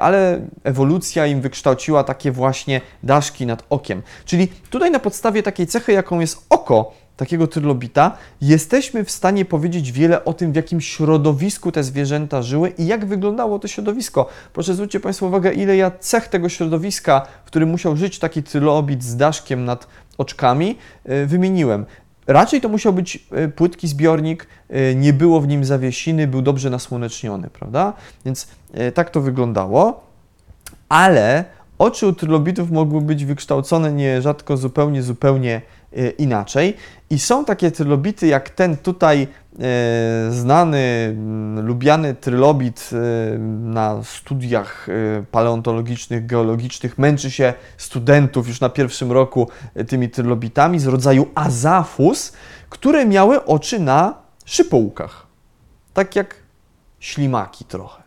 [0.00, 4.02] ale ewolucja im wykształciła takie właśnie daszki nad okiem.
[4.24, 9.92] Czyli tutaj na podstawie takiej cechy, jaką jest oko, takiego trylobita, jesteśmy w stanie powiedzieć
[9.92, 14.28] wiele o tym, w jakim środowisku te zwierzęta żyły i jak wyglądało to środowisko.
[14.52, 19.04] Proszę zwróćcie Państwo uwagę, ile ja cech tego środowiska, w którym musiał żyć taki trylobit
[19.04, 19.86] z daszkiem nad
[20.18, 20.78] oczkami,
[21.10, 21.86] y, wymieniłem.
[22.26, 26.70] Raczej to musiał być e, płytki zbiornik, e, nie było w nim zawiesiny, był dobrze
[26.70, 27.92] nasłoneczniony, prawda?
[28.24, 30.06] Więc e, tak to wyglądało,
[30.88, 31.44] ale
[31.78, 35.62] oczy u trylobitów mogły być wykształcone nierzadko zupełnie, zupełnie
[36.18, 36.76] inaczej.
[37.10, 39.28] I są takie trylobity jak ten tutaj
[39.60, 44.86] E, znany, mm, lubiany trylobit e, na studiach
[45.30, 49.48] paleontologicznych, geologicznych męczy się studentów już na pierwszym roku
[49.88, 52.32] tymi trylobitami z rodzaju azafus,
[52.70, 55.26] które miały oczy na szypołkach.
[55.94, 56.34] Tak jak
[57.00, 58.02] ślimaki trochę.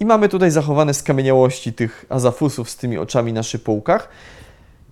[0.00, 4.08] I mamy tutaj zachowane skamieniałości tych azafusów z tymi oczami na szypołkach.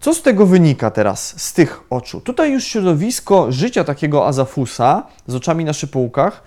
[0.01, 2.21] Co z tego wynika teraz, z tych oczu?
[2.21, 6.43] Tutaj już środowisko życia takiego azafusa z oczami na szypułkach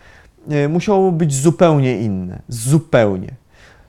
[0.50, 2.42] e, musiało być zupełnie inne.
[2.48, 3.30] Zupełnie.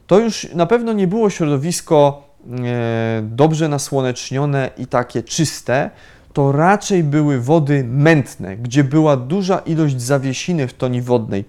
[0.06, 2.28] To już na pewno nie było środowisko
[2.64, 5.90] e, dobrze nasłonecznione i takie czyste,
[6.32, 11.44] to raczej były wody mętne, gdzie była duża ilość zawiesiny w toni wodnej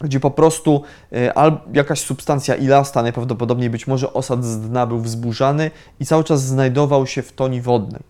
[0.00, 0.82] gdzie po prostu
[1.12, 1.32] e,
[1.72, 7.06] jakaś substancja ilasta, najprawdopodobniej być może osad z dna był wzburzany i cały czas znajdował
[7.06, 8.02] się w toni wodnej.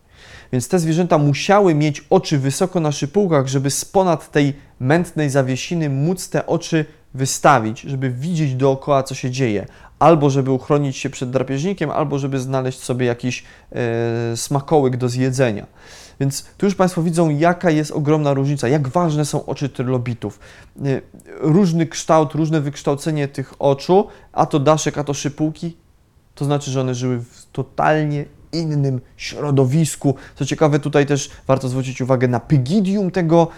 [0.52, 5.90] Więc te zwierzęta musiały mieć oczy wysoko na szypułkach, żeby z ponad tej mętnej zawiesiny
[5.90, 9.66] móc te oczy wystawić, żeby widzieć dookoła, co się dzieje.
[9.98, 15.66] Albo żeby uchronić się przed drapieżnikiem, albo żeby znaleźć sobie jakiś e, smakołyk do zjedzenia.
[16.20, 20.40] Więc tu już Państwo widzą, jaka jest ogromna różnica, jak ważne są oczy trylobitów.
[20.86, 21.02] Y,
[21.40, 25.76] różny kształt, różne wykształcenie tych oczu, a to daszek, a to szypułki,
[26.34, 30.14] to znaczy, że one żyły w totalnie innym środowisku.
[30.34, 33.48] Co ciekawe, tutaj też warto zwrócić uwagę na pygidium tego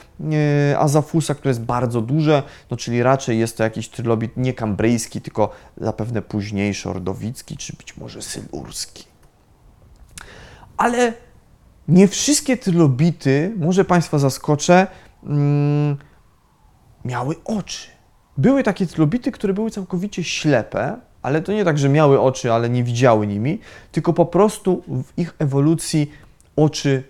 [0.70, 5.20] e, azafusa, które jest bardzo duże, no czyli raczej jest to jakiś trylobit nie kambryjski,
[5.20, 9.04] tylko zapewne późniejszy ordowicki, czy być może sylurski.
[10.76, 11.12] Ale
[11.88, 14.86] nie wszystkie trylobity, może Państwa zaskoczę,
[15.24, 15.96] mm,
[17.04, 17.88] miały oczy.
[18.36, 22.70] Były takie trylobity, które były całkowicie ślepe, ale to nie tak, że miały oczy, ale
[22.70, 23.58] nie widziały nimi,
[23.92, 26.10] tylko po prostu w ich ewolucji
[26.56, 27.02] oczy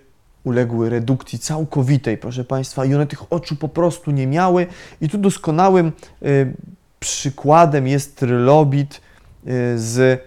[0.43, 4.67] uległy redukcji całkowitej, proszę Państwa, i one tych oczu po prostu nie miały.
[5.01, 5.91] I tu doskonałym
[6.23, 6.53] y,
[6.99, 9.01] przykładem jest trylobit
[9.47, 10.21] y, z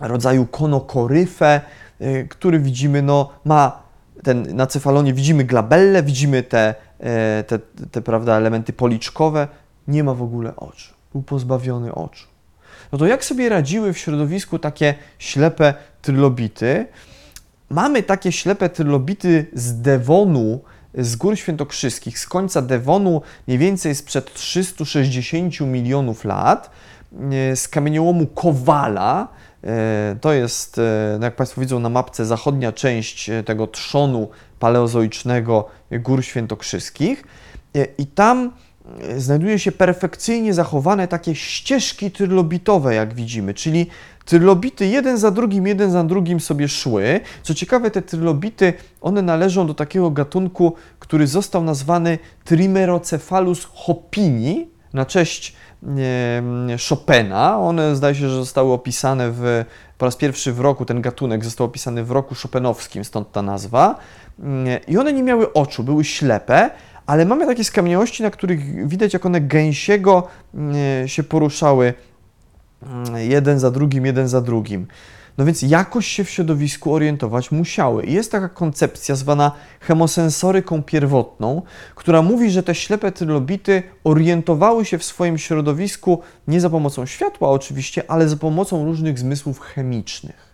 [0.00, 1.81] rodzaju konokoryfę, y,
[2.28, 3.82] który widzimy, no, ma
[4.22, 7.58] ten, na cefalonie widzimy glabelle, widzimy te, e, te,
[7.90, 9.48] te prawda, elementy policzkowe,
[9.88, 10.94] nie ma w ogóle oczu.
[11.12, 12.26] Był pozbawiony oczu.
[12.92, 16.86] No to jak sobie radziły w środowisku takie ślepe trylobity?
[17.70, 20.60] Mamy takie ślepe trylobity z Devonu,
[20.94, 26.70] z Gór Świętokrzyskich, z końca Devonu, mniej więcej sprzed 360 milionów lat,
[27.54, 29.28] z kamieniołomu Kowala.
[29.64, 35.68] E, to jest, e, no jak Państwo widzą na mapce, zachodnia część tego trzonu paleozoicznego
[35.90, 37.24] Gór Świętokrzyskich.
[37.98, 38.52] I tam
[39.16, 43.86] znajduje się perfekcyjnie zachowane takie ścieżki trylobitowe, jak widzimy, czyli
[44.24, 47.20] trylobity jeden za drugim, jeden za drugim sobie szły.
[47.42, 55.06] Co ciekawe, te trylobity, one należą do takiego gatunku, który został nazwany Trimerocephalus hopini, na
[55.06, 55.54] cześć e,
[56.88, 57.58] Chopina.
[57.58, 59.64] One zdaje się, że zostały opisane w,
[59.98, 63.96] po raz pierwszy w roku, ten gatunek został opisany w roku chopinowskim, stąd ta nazwa.
[64.88, 66.70] I one nie miały oczu, były ślepe,
[67.06, 71.94] ale mamy takie skamieniałości, na których widać, jak one gęsiego mm, się poruszały
[72.82, 74.86] mm, jeden za drugim, jeden za drugim.
[75.38, 78.04] No więc jakoś się w środowisku orientować musiały.
[78.04, 81.62] I jest taka koncepcja zwana hemosensoryką pierwotną,
[81.94, 87.50] która mówi, że te ślepe trylobity orientowały się w swoim środowisku nie za pomocą światła
[87.50, 90.52] oczywiście, ale za pomocą różnych zmysłów chemicznych.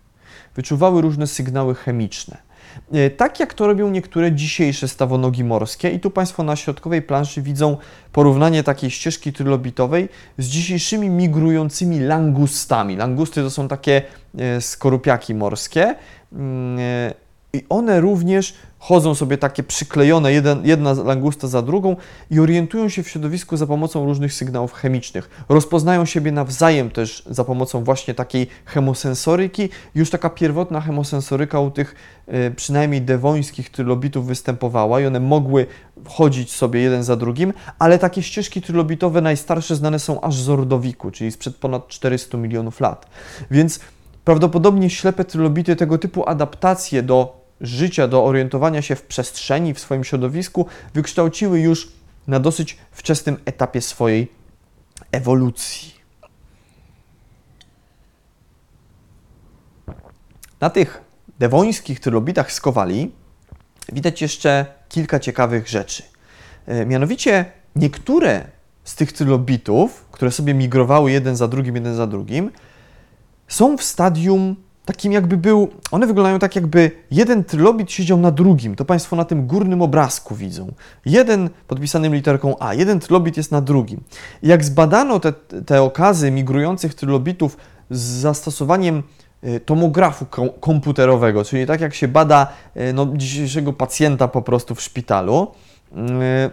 [0.54, 2.47] Wyczuwały różne sygnały chemiczne.
[2.92, 5.90] E, tak jak to robią niektóre dzisiejsze stawonogi morskie.
[5.90, 7.76] I tu Państwo na środkowej planszy widzą
[8.12, 12.96] porównanie takiej ścieżki trylobitowej z dzisiejszymi migrującymi langustami.
[12.96, 14.02] Langusty to są takie
[14.38, 15.94] e, skorupiaki morskie
[16.32, 21.96] mm, e, i one również chodzą sobie takie przyklejone, jeden, jedna langusta za drugą
[22.30, 25.44] i orientują się w środowisku za pomocą różnych sygnałów chemicznych.
[25.48, 29.68] Rozpoznają siebie nawzajem też za pomocą właśnie takiej hemosensoryki.
[29.94, 31.94] Już taka pierwotna hemosensoryka u tych
[32.28, 35.66] y, przynajmniej dewońskich trylobitów występowała i one mogły
[36.08, 41.10] chodzić sobie jeden za drugim, ale takie ścieżki trylobitowe najstarsze znane są aż z Ordowiku,
[41.10, 43.06] czyli sprzed ponad 400 milionów lat.
[43.50, 43.80] Więc
[44.24, 50.04] prawdopodobnie ślepe trylobity tego typu adaptacje do życia, do orientowania się w przestrzeni, w swoim
[50.04, 51.88] środowisku, wykształciły już
[52.26, 54.32] na dosyć wczesnym etapie swojej
[55.12, 55.94] ewolucji.
[60.60, 61.00] Na tych
[61.38, 63.12] dewońskich trylobitach z Kowali
[63.92, 66.02] widać jeszcze kilka ciekawych rzeczy.
[66.66, 67.44] E, mianowicie
[67.76, 68.44] niektóre
[68.84, 72.50] z tych trylobitów, które sobie migrowały jeden za drugim, jeden za drugim,
[73.48, 74.56] są w stadium
[74.88, 79.24] takim jakby był, one wyglądają tak jakby jeden trylobit siedział na drugim, to Państwo na
[79.24, 80.72] tym górnym obrazku widzą.
[81.04, 84.00] Jeden podpisanym literką A, jeden trylobit jest na drugim.
[84.42, 85.32] Jak zbadano te,
[85.66, 87.56] te okazy migrujących trylobitów
[87.90, 89.02] z zastosowaniem
[89.42, 90.26] e, tomografu
[90.60, 95.46] komputerowego, czyli tak jak się bada e, no, dzisiejszego pacjenta po prostu w szpitalu,
[95.96, 96.50] e,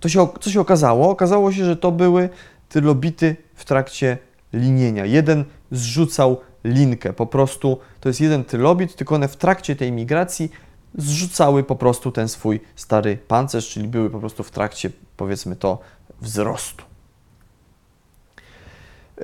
[0.00, 1.10] to się, co się okazało?
[1.10, 2.28] Okazało się, że to były
[2.68, 4.18] trylobity w trakcie
[4.52, 5.04] linienia.
[5.04, 7.12] Jeden zrzucał linkę.
[7.12, 10.50] Po prostu to jest jeden trylobit, tylko one w trakcie tej migracji
[10.94, 15.78] zrzucały po prostu ten swój stary pancerz, czyli były po prostu w trakcie, powiedzmy to,
[16.20, 16.84] wzrostu.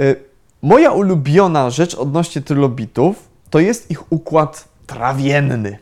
[0.01, 0.17] Y,
[0.63, 5.79] moja ulubiona rzecz odnośnie trylobitów to jest ich układ trawienny.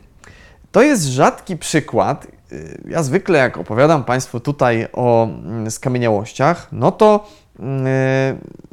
[0.71, 2.27] To jest rzadki przykład.
[2.51, 7.27] Y, ja zwykle, jak opowiadam Państwu tutaj o mm, skamieniałościach, no to
[7.59, 7.65] yy,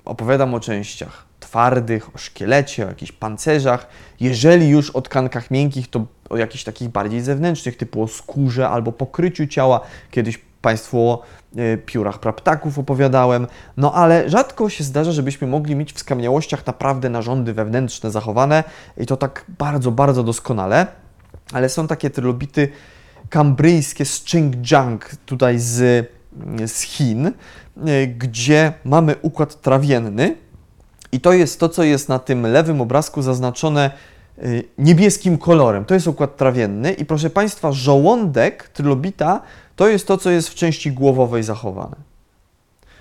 [0.04, 3.86] opowiadam o częściach twardych, o szkielecie, o jakichś pancerzach.
[4.20, 8.92] Jeżeli już o tkankach miękkich, to o jakichś takich bardziej zewnętrznych, typu o skórze albo
[8.92, 9.80] pokryciu ciała.
[10.10, 11.22] Kiedyś Państwu o
[11.56, 13.46] e, piórach praptaków opowiadałem.
[13.76, 18.64] No ale rzadko się zdarza, żebyśmy mogli mieć w skamieniałościach naprawdę narządy wewnętrzne zachowane
[18.96, 20.86] i to tak bardzo, bardzo doskonale.
[21.52, 22.68] Ale są takie trylobity
[23.29, 26.08] kambryjskie z Xinjiang, tutaj z,
[26.66, 27.33] z Chin, e,
[28.06, 30.43] gdzie mamy układ trawienny,
[31.15, 33.90] i to jest to, co jest na tym lewym obrazku zaznaczone
[34.38, 35.85] y, niebieskim kolorem.
[35.85, 39.40] To jest układ trawienny i proszę Państwa, żołądek trylobita
[39.77, 41.96] to jest to, co jest w części głowowej zachowane.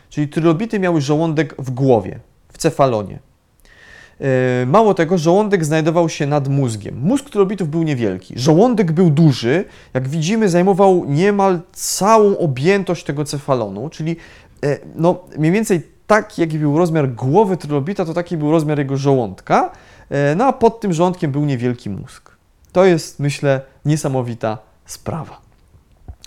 [0.09, 2.20] Czyli trylobity miały żołądek w głowie,
[2.51, 3.20] w cefalonie.
[4.64, 6.99] Y, mało tego, żołądek znajdował się nad mózgiem.
[6.99, 8.34] Mózg trylobitów był niewielki.
[8.38, 14.16] Żołądek był duży, jak widzimy, zajmował niemal całą objętość tego cefalonu, czyli
[14.66, 18.97] y, no, mniej więcej tak jaki był rozmiar głowy trylobita, to taki był rozmiar jego
[18.97, 19.72] żołądka,
[20.09, 22.38] e, no a pod tym żołądkiem był niewielki mózg.
[22.72, 25.41] To jest, myślę, niesamowita sprawa.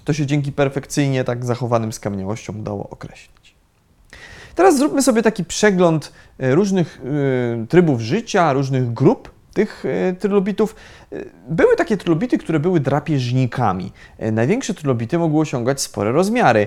[0.05, 3.55] To się dzięki perfekcyjnie tak zachowanym skamieniałościom udało określić.
[4.55, 7.01] Teraz zróbmy sobie taki przegląd e, różnych
[7.63, 9.85] e, trybów życia, różnych grup tych
[10.19, 10.77] trylobitów.
[11.49, 13.93] Były takie trylobity, które były drapieżnikami.
[14.33, 16.67] Największe trylobity mogły osiągać spore rozmiary.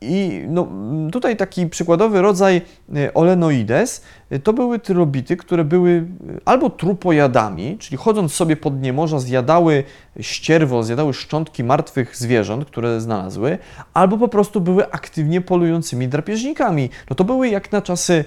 [0.00, 0.68] I no,
[1.12, 2.62] tutaj taki przykładowy rodzaj
[2.96, 8.70] e, Olenoides e, to były trylobity, które były e, albo trupojadami, czyli chodząc sobie po
[8.70, 9.84] dnie morza zjadały
[10.20, 13.58] ścierwo, zjadały szczątki martwych zwierząt, które znalazły,
[13.94, 16.90] albo po prostu były aktywnie polującymi drapieżnikami.
[17.10, 18.24] No to były jak na czasy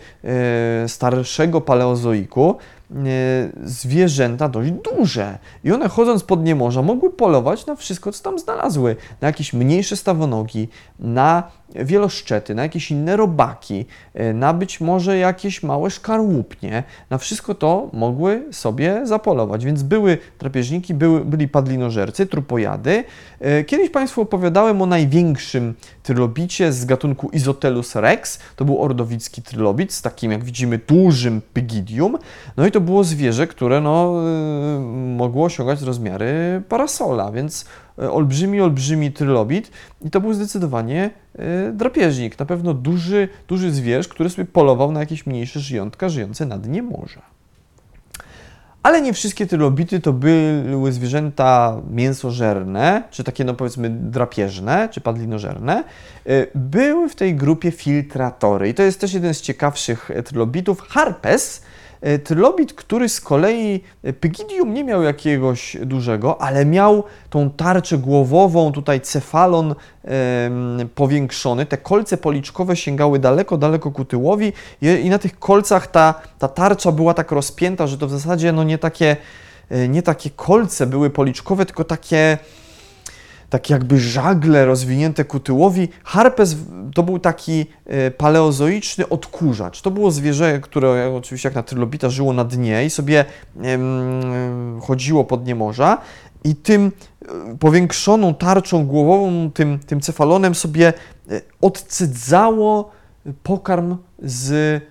[0.88, 2.56] starszego paleozoiku
[3.64, 5.38] zwierzęta dość duże.
[5.64, 8.96] I one chodząc po dnie morza mogły polować na wszystko, co tam znalazły.
[9.22, 10.68] Na jakieś mniejsze stawonogi,
[11.00, 11.44] na
[11.76, 16.84] wieloszczety, na jakieś inne robaki, e, na być może jakieś małe szkarłupnie.
[17.10, 19.66] Na wszystko to mogły sobie zapolować.
[19.66, 23.04] Więc były drapieżniki, były, byli padlinożercy, trupojady.
[23.40, 28.40] E, Kiedyś Państwu opowiadałem o największym trylobicie z gatunku Isotelus rex.
[28.56, 32.18] To był ordowicki trylobit z takim, jak widzimy, dużym pygidium.
[32.58, 34.80] No i to było zwierzę, które no, e,
[35.18, 37.66] mogło osiągać rozmiary parasola, więc
[38.10, 39.72] olbrzymi, olbrzymi trylobit
[40.02, 42.40] i to był zdecydowanie e, drapieżnik.
[42.40, 46.84] Na pewno duży, duży zwierz, który sobie polował na jakieś mniejsze żyjątka żyjące na dnie
[46.84, 47.22] morza.
[48.84, 55.84] Ale nie wszystkie trylobity to były zwierzęta mięsożerne, czy takie, no powiedzmy, drapieżne, czy padlinożerne.
[56.26, 60.82] E, Były w tej grupie filtratory i to jest też jeden z ciekawszych e, trylobitów.
[60.82, 61.71] Harpes, e,
[62.24, 68.72] trylobit, który z kolei e, pygidium nie miał jakiegoś dużego, ale miał tą tarczę głowową,
[68.72, 69.76] tutaj cefalon
[70.96, 71.66] powiększony.
[71.66, 76.48] Te kolce policzkowe sięgały daleko, daleko ku tyłowi i, i na tych kolcach ta, ta
[76.48, 79.18] tarcza była tak rozpięta, że to w zasadzie no nie takie,
[79.70, 82.38] e, nie takie kolce były policzkowe, tylko takie
[83.52, 85.90] takie jakby żagle rozwinięte ku tyłowi.
[86.04, 86.56] Harpes
[86.96, 89.82] to był taki e, paleozoiczny odkurzacz.
[89.82, 93.26] To było zwierzę, które oczywiście jak na trylobita żyło na dnie i sobie
[94.82, 95.98] chodziło po dnie morza
[96.44, 96.92] i tym
[97.22, 100.88] e, powiększoną tarczą głowową, tym, tym cefalonem sobie
[101.32, 102.92] e, odcydzało
[103.44, 104.84] pokarm z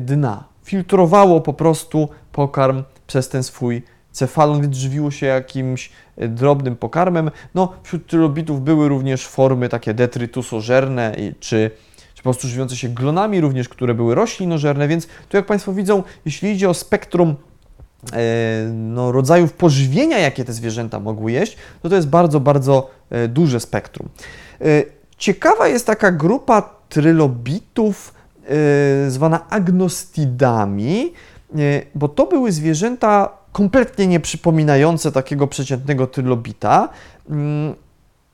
[0.00, 0.44] dna.
[0.64, 5.90] Filtrowało po prostu pokarm przez ten swój cefalon, więc żywiło się jakimś
[6.28, 7.30] drobnym pokarmem.
[7.54, 11.70] No, wśród trylobitów były również formy takie detrytusożerne, czy,
[12.14, 16.02] czy po prostu żywiące się glonami również, które były roślinożerne, więc tu jak Państwo widzą,
[16.24, 17.36] jeśli idzie o spektrum
[18.12, 18.16] e,
[18.74, 23.60] no, rodzajów pożywienia, jakie te zwierzęta mogły jeść, to to jest bardzo, bardzo e, duże
[23.60, 24.08] spektrum.
[24.60, 24.64] E,
[25.18, 28.14] Ciekawa jest taka grupa trylobitów
[29.08, 31.12] zwana agnostidami,
[31.94, 36.88] bo to były zwierzęta kompletnie nieprzypominające takiego przeciętnego trylobita.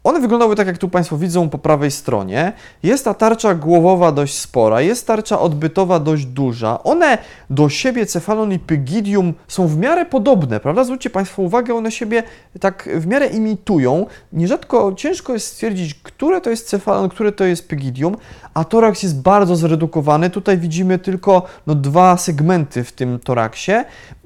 [0.05, 2.53] One wyglądały tak, jak tu Państwo widzą po prawej stronie.
[2.83, 6.83] Jest ta tarcza głowowa dość spora, jest tarcza odbytowa dość duża.
[6.83, 7.19] One
[7.51, 10.85] do siebie, cefalon i pygidium, są w miarę podobne, prawda?
[10.85, 12.23] Zwróćcie Państwo uwagę, one siebie
[12.61, 14.07] tak w miarę imitują.
[14.33, 18.17] Nierzadko ciężko jest stwierdzić, które to jest cefalon, które to jest pygidium,
[18.55, 20.31] a toraks jest bardzo zredukowany.
[20.31, 23.73] Tutaj widzimy tylko no, dwa segmenty w tym toraksie,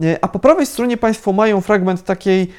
[0.04, 2.50] E, a po prawej stronie Państwo mają fragment takiej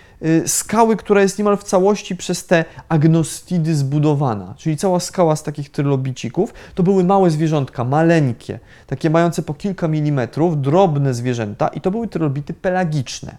[0.45, 5.71] skały, która jest niemal w całości przez te agnostidy zbudowana, czyli cała skała z takich
[5.71, 6.53] trylobicików.
[6.75, 12.07] To były małe zwierzątka, maleńkie, takie mające po kilka milimetrów, drobne zwierzęta i to były
[12.07, 13.37] trylobity pelagiczne.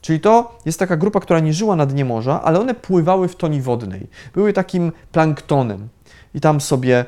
[0.00, 3.36] Czyli to jest taka grupa, która nie żyła na dnie morza, ale one pływały w
[3.36, 4.06] toni wodnej.
[4.34, 5.88] Były takim planktonem
[6.34, 7.04] i tam sobie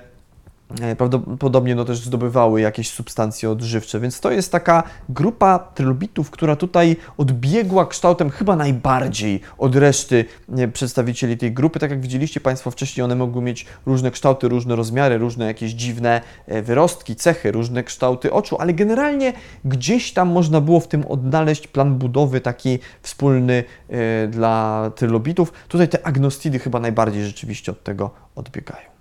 [0.98, 6.96] prawdopodobnie no, też zdobywały jakieś substancje odżywcze, więc to jest taka grupa trylobitów, która tutaj
[7.16, 10.24] odbiegła kształtem chyba najbardziej od reszty
[10.56, 11.78] e, przedstawicieli tej grupy.
[11.78, 16.20] Tak jak widzieliście Państwo wcześniej, one mogły mieć różne kształty, różne rozmiary, różne jakieś dziwne
[16.46, 19.32] e, wyrostki, cechy, różne kształty oczu, ale generalnie
[19.64, 25.52] gdzieś tam można było w tym odnaleźć plan budowy taki wspólny e, dla trylobitów.
[25.68, 28.91] Tutaj te agnostidy chyba najbardziej rzeczywiście od tego odbiegają.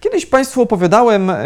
[0.00, 1.36] Kiedyś Państwu opowiadałem e,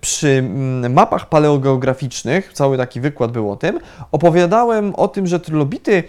[0.00, 3.80] przy mm, mapach paleogeograficznych, cały taki wykład był o tym,
[4.12, 6.02] opowiadałem o tym, że trylobity e,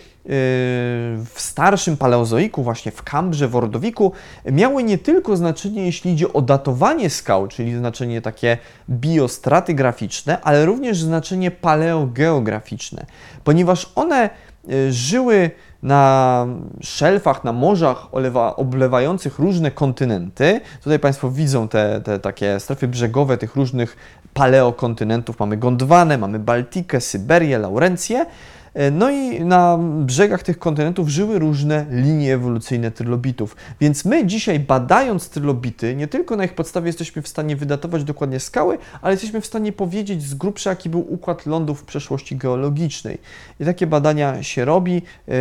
[1.26, 4.12] w starszym paleozoiku, właśnie w Kambrze, w Ordowiku,
[4.46, 8.58] miały nie tylko znaczenie, jeśli idzie o datowanie skał, czyli znaczenie takie
[8.90, 13.06] biostratygraficzne, ale również znaczenie paleogeograficzne,
[13.44, 14.30] ponieważ one
[14.70, 15.52] e, żyły
[15.84, 16.46] na
[16.82, 20.62] szelfach, na morzach olewa, oblewających różne kontynenty.
[20.84, 23.98] Tutaj Państwo widzą te, te takie strefy brzegowe tych różnych
[24.34, 25.40] paleokontynentów.
[25.40, 28.26] Mamy Gondwanę, mamy Baltikę, Syberię, Laurencję.
[28.74, 33.56] E, No i na brzegach tych kontynentów żyły różne linie ewolucyjne trylobitów.
[33.82, 38.40] Więc my dzisiaj badając trylobity, nie tylko na ich podstawie jesteśmy w stanie wydatować dokładnie
[38.40, 43.18] skały, ale jesteśmy w stanie powiedzieć z grubsza, jaki był układ lądów w przeszłości geologicznej.
[43.60, 45.02] I takie badania się robi.
[45.28, 45.32] E,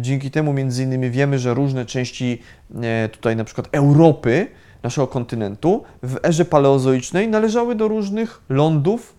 [0.00, 2.42] Dzięki temu między innymi wiemy, że różne części
[2.82, 4.46] e, tutaj na przykład Europy,
[4.82, 9.15] naszego kontynentu, w erze paleozoicznej należały do różnych lądów,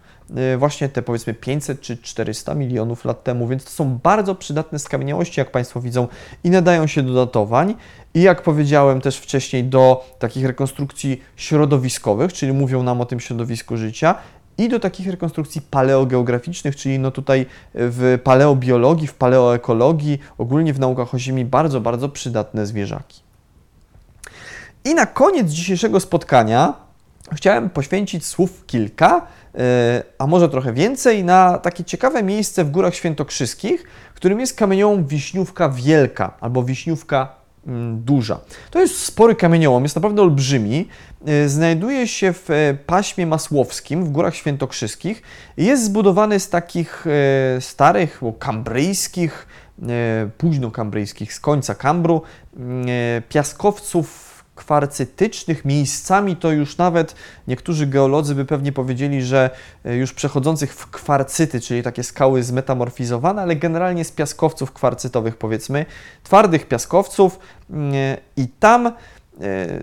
[0.57, 5.39] właśnie te powiedzmy 500 czy 400 milionów lat temu, więc to są bardzo przydatne skamieniałości,
[5.39, 6.07] jak Państwo widzą,
[6.43, 7.75] i nadają się do datowań.
[8.13, 13.77] I jak powiedziałem też wcześniej, do takich rekonstrukcji środowiskowych, czyli mówią nam o tym środowisku
[13.77, 14.15] życia,
[14.57, 21.13] i do takich rekonstrukcji paleogeograficznych, czyli no tutaj w paleobiologii, w paleoekologii, ogólnie w naukach
[21.13, 23.21] o Ziemi bardzo, bardzo przydatne zwierzaki.
[24.85, 26.73] I na koniec dzisiejszego spotkania
[27.33, 29.27] chciałem poświęcić słów kilka,
[30.17, 33.83] a może trochę więcej, na takie ciekawe miejsce w Górach Świętokrzyskich,
[34.17, 37.35] którym jest kamieniołom Wiśniówka Wielka albo Wiśniówka
[37.67, 38.39] mm, Duża.
[38.71, 40.87] To jest spory kamieniołom, jest naprawdę olbrzymi.
[41.25, 45.21] E, Znajduje się w e, paśmie masłowskim w Górach Świętokrzyskich.
[45.57, 49.47] Jest zbudowany z takich e, starych, kambryjskich,
[49.81, 49.85] e,
[50.37, 52.21] późno-kambryjskich, z końca Kambru,
[52.55, 54.26] mm, e, piaskowców
[54.57, 55.65] kwarcytycznych.
[55.65, 57.15] Miejscami to już nawet
[57.47, 59.49] niektórzy geolodzy by pewnie powiedzieli, że
[59.85, 65.85] e, już przechodzących w kwarcyty, czyli takie skały zmetamorfizowane, ale generalnie z piaskowców kwarcytowych powiedzmy,
[66.23, 67.39] twardych piaskowców
[67.69, 67.93] mm,
[68.37, 68.93] i tam e,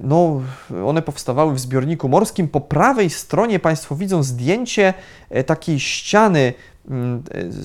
[0.02, 0.42] no,
[0.86, 2.48] one powstawały w zbiorniku morskim.
[2.48, 4.94] Po prawej stronie Państwo widzą zdjęcie
[5.30, 6.52] e, takiej ściany
[6.90, 7.22] mm,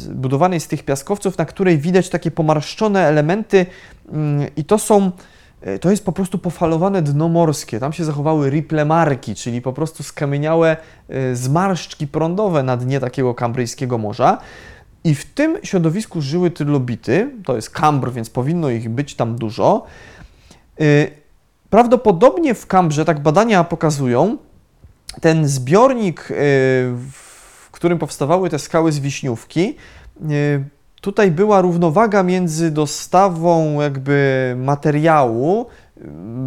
[0.10, 3.66] budowanej z tych piaskowców, na której widać takie pomarszczone elementy
[4.12, 5.12] mm, i to są
[5.82, 7.80] to jest po prostu pofalowane dno morskie.
[7.80, 10.78] Tam się zachowały riplemarki, czyli po prostu skamieniałe
[11.10, 14.38] e, zmarszczki prądowe na dnie takiego kambryjskiego morza.
[15.04, 17.32] I w tym środowisku żyły trylobity.
[17.46, 19.86] To jest Kambr, więc powinno ich być tam dużo.
[20.82, 21.12] Y,
[21.70, 24.38] Prawdopodobnie w Kambrze, tak badania pokazują,
[25.22, 26.28] ten zbiornik,
[27.12, 29.76] w którym powstawały te skały z wiśniówki,
[31.02, 35.66] tutaj była równowaga między dostawą jakby materiału,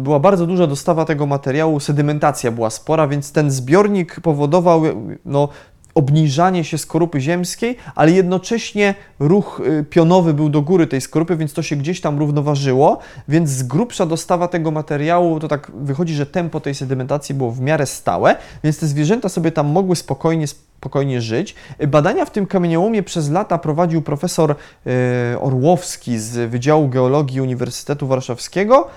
[0.03, 4.81] była bardzo duża dostawa tego materiału, sedymentacja była spora, więc ten zbiornik powodował
[5.25, 5.49] no,
[5.95, 11.53] obniżanie się skorupy ziemskiej, ale jednocześnie ruch y, pionowy był do góry tej skorupy, więc
[11.53, 16.25] to się gdzieś tam równoważyło, więc z grubsza dostawa tego materiału, to tak wychodzi, że
[16.25, 21.21] tempo tej sedymentacji było w miarę stałe, więc te zwierzęta sobie tam mogły spokojnie, spokojnie
[21.21, 21.55] żyć.
[21.87, 28.87] Badania w tym kamieniołomie przez lata prowadził profesor y, Orłowski z Wydziału Geologii Uniwersytetu Warszawskiego,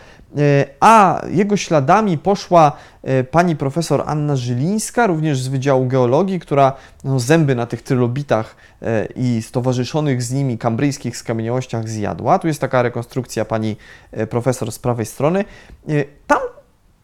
[0.81, 2.73] a jego śladami poszła
[3.03, 6.73] e, pani profesor Anna Żylińska, również z Wydziału Geologii, która
[7.05, 12.39] no, zęby na tych trylobitach e, i stowarzyszonych z nimi kambryjskich skamieniałościach zjadła.
[12.39, 13.77] Tu jest taka rekonstrukcja pani
[14.13, 15.45] e, profesor z prawej strony.
[15.89, 15.93] E,
[16.27, 16.39] Tam,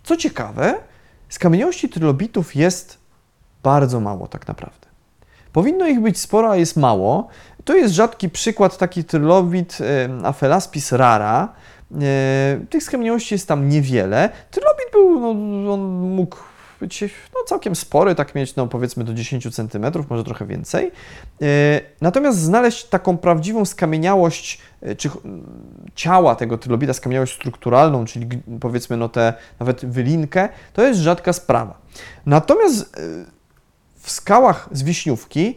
[0.03, 0.74] co ciekawe,
[1.28, 2.99] skamieniałości trylobitów jest
[3.62, 4.87] bardzo mało tak naprawdę.
[5.53, 7.28] Powinno ich być sporo, a jest mało.
[7.64, 11.49] To jest rzadki przykład, taki trylobit e, Aphelaspis rara.
[12.01, 14.30] E, Tych skamieniałości jest tam niewiele.
[14.51, 16.36] Trylobit był, no, on mógł
[16.80, 17.01] być
[17.34, 20.93] no, całkiem spory, tak mieć no, powiedzmy do 10 cm, może trochę więcej.
[21.43, 21.47] E,
[22.01, 25.11] Natomiast znaleźć taką prawdziwą skamieniałość, e, czy
[25.95, 28.28] ciała tego trylobita, skamieniałość strukturalną, czyli
[28.61, 31.78] powiedzmy no, tę nawet wylinkę, to jest rzadka sprawa.
[32.26, 32.97] Natomiast
[33.97, 35.57] w skałach z Wiśniówki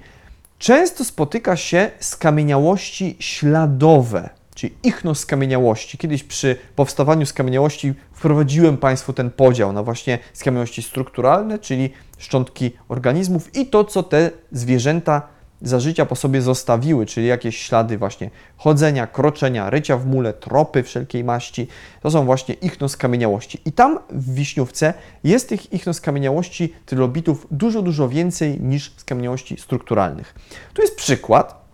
[0.58, 5.98] często spotyka się skamieniałości śladowe, czyli ichnoskamieniałości.
[5.98, 13.56] Kiedyś przy powstawaniu skamieniałości wprowadziłem Państwu ten podział na właśnie skamieniałości strukturalne, czyli szczątki organizmów
[13.56, 19.08] i to, co te zwierzęta za życia po sobie zostawiły, czyli jakieś ślady właśnie chodzenia,
[19.08, 21.68] kroczenia, rycia w mule, tropy wszelkiej maści.
[22.02, 23.62] To są właśnie ichnoskamieniałości.
[23.66, 24.94] I tam w Wiśniówce
[25.24, 30.36] jest tych ichnoskamieniałości trylobitów dużo, dużo więcej niż skamieniałości strukturalnych.
[30.74, 31.66] Tu jest przykład.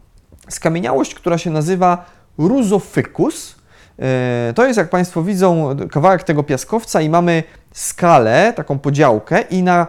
[0.49, 2.05] Skamieniałość, która się nazywa
[2.47, 3.55] Rusophycus.
[3.99, 9.63] E, To jest, jak Państwo widzą, kawałek tego piaskowca i mamy skalę, taką podziałkę i
[9.63, 9.87] na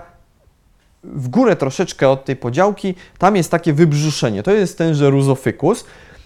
[1.05, 4.43] w górę troszeczkę od tej podziałki, tam jest takie wybrzuszenie.
[4.43, 5.85] To jest tenże Rusophycus.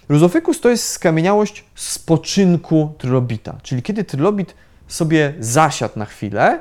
[0.09, 4.55] Rusophycus to jest skamieniałość spoczynku trylobita, czyli kiedy trylobit
[4.89, 6.61] sobie zasiadł na chwilę,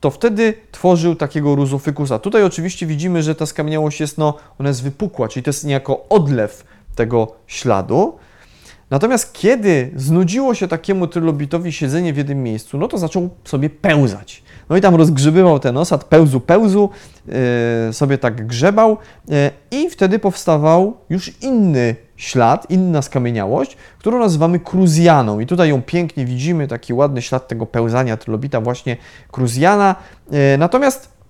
[0.00, 2.18] to wtedy tworzył takiego Rusophycusa.
[2.18, 6.08] Tutaj oczywiście widzimy, że ta skamieniałość jest, no, ona jest wypukła, czyli to jest niejako
[6.08, 6.64] odlew
[6.94, 8.18] tego śladu.
[8.90, 14.42] Natomiast kiedy znudziło się takiemu trylobitowi siedzenie w jednym miejscu, no to zaczął sobie pełzać.
[14.68, 16.90] No i tam rozgrzebywał ten osad, pełzu, pełzu,
[17.26, 18.96] yy, sobie tak grzebał
[19.28, 25.40] yy, i wtedy powstawał już inny ślad, inna skamieniałość, którą nazywamy kruzjaną.
[25.40, 28.96] I tutaj ją pięknie widzimy, taki ładny ślad tego pełzania trylobita, właśnie
[29.30, 29.94] kruzjana.
[30.30, 31.20] Yy, natomiast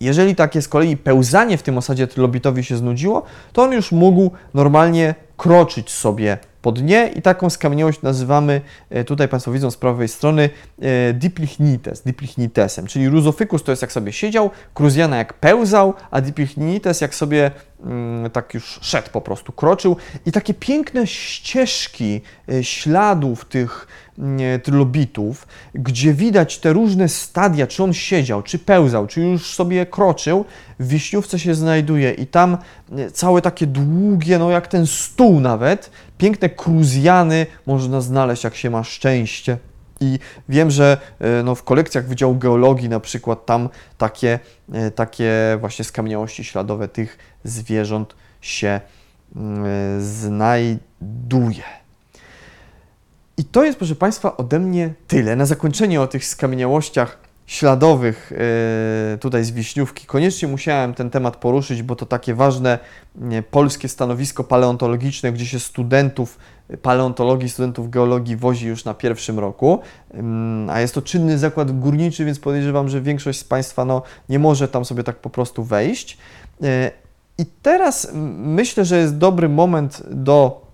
[0.00, 3.22] jeżeli takie z kolei pełzanie w tym osadzie trylobitowi się znudziło,
[3.52, 9.28] to on już mógł normalnie kroczyć sobie po dnie i taką skamieniałość nazywamy, e, tutaj
[9.28, 10.50] Państwo widzą z prawej strony,
[10.82, 17.00] e, diplichnites, diplichnitesem, czyli ruzofykus to jest jak sobie siedział, kruzjana jak pełzał, a diplichnites
[17.00, 17.50] jak sobie
[17.84, 19.96] mm, tak już szedł po prostu, kroczył.
[20.26, 23.86] I takie piękne ścieżki e, śladów tych
[24.18, 29.86] mm, trylobitów, gdzie widać te różne stadia, czy on siedział, czy pełzał, czy już sobie
[29.86, 30.44] kroczył,
[30.78, 32.58] w Wiśniówce się znajduje i tam
[33.12, 35.90] całe takie długie, no jak ten stół nawet,
[36.20, 39.58] piękne kruzjany można znaleźć, jak się ma szczęście.
[40.00, 40.18] I
[40.48, 43.68] wiem, że e, no, w kolekcjach Wydziału Geologii na przykład tam
[43.98, 44.38] takie,
[44.72, 48.80] e, takie właśnie skamieniałości śladowe tych zwierząt się
[49.36, 51.64] mm, e, znajduje.
[53.36, 55.36] I to jest, proszę Państwa, ode mnie tyle.
[55.36, 57.18] Na zakończenie o tych skamieniałościach
[57.50, 58.32] śladowych
[59.12, 60.06] e, tutaj z Wiśniówki.
[60.06, 62.78] Koniecznie musiałem ten temat poruszyć, bo to takie ważne
[63.50, 66.38] polskie stanowisko paleontologiczne, gdzie się studentów
[66.82, 69.80] paleontologii, studentów geologii wozi już na pierwszym roku,
[70.14, 74.38] mm, a jest to czynny zakład górniczy, więc podejrzewam, że większość z Państwa no, nie
[74.38, 76.18] może tam sobie tak po prostu wejść.
[76.62, 76.90] E,
[77.38, 80.69] I teraz myślę, że jest dobry moment do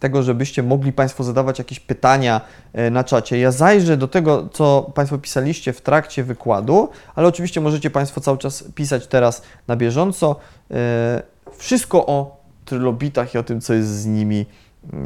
[0.00, 2.40] tego, żebyście mogli Państwo zadawać jakieś pytania
[2.72, 3.38] e, na czacie.
[3.38, 8.38] Ja zajrzę do tego, co Państwo pisaliście w trakcie wykładu, ale oczywiście możecie Państwo cały
[8.38, 10.36] czas pisać teraz na bieżąco.
[10.70, 11.22] E,
[11.56, 14.46] wszystko o trylobitach i o tym, co jest z nimi
[14.92, 14.96] e,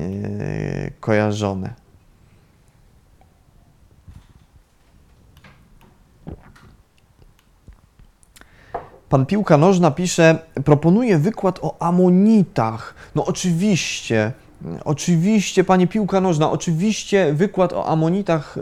[1.00, 1.82] kojarzone.
[9.12, 12.94] Pan Piłka Nożna pisze, proponuje wykład o amonitach.
[13.14, 14.32] No oczywiście,
[14.84, 18.60] Oczywiście, Pani piłka nożna, oczywiście wykład o amonitach y,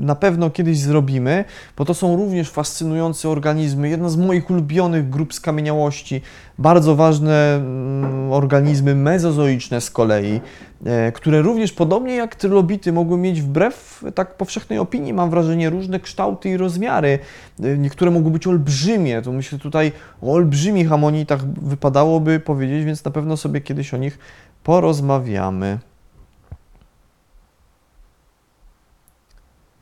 [0.00, 1.44] na pewno kiedyś zrobimy,
[1.76, 3.88] bo to są również fascynujące organizmy.
[3.88, 6.20] Jedna z moich ulubionych grup skamieniałości,
[6.58, 10.40] bardzo ważne mm, organizmy mezozoiczne z kolei,
[10.86, 16.00] e, które również podobnie jak trylobity mogły mieć wbrew tak powszechnej opinii, mam wrażenie, różne
[16.00, 17.18] kształty i rozmiary.
[17.62, 19.92] E, niektóre mogły być olbrzymie, to myślę tutaj
[20.22, 24.18] o olbrzymich amonitach wypadałoby powiedzieć, więc na pewno sobie kiedyś o nich
[24.62, 25.78] porozmawiamy.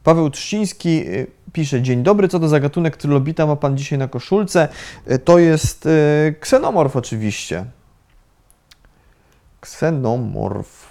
[0.04, 4.08] Paweł Trzciński y, pisze, dzień dobry, co to za gatunek trylobita ma Pan dzisiaj na
[4.08, 4.68] koszulce?
[5.10, 7.64] Y, to jest y, ksenomorf oczywiście.
[9.60, 10.90] Ksenomorf.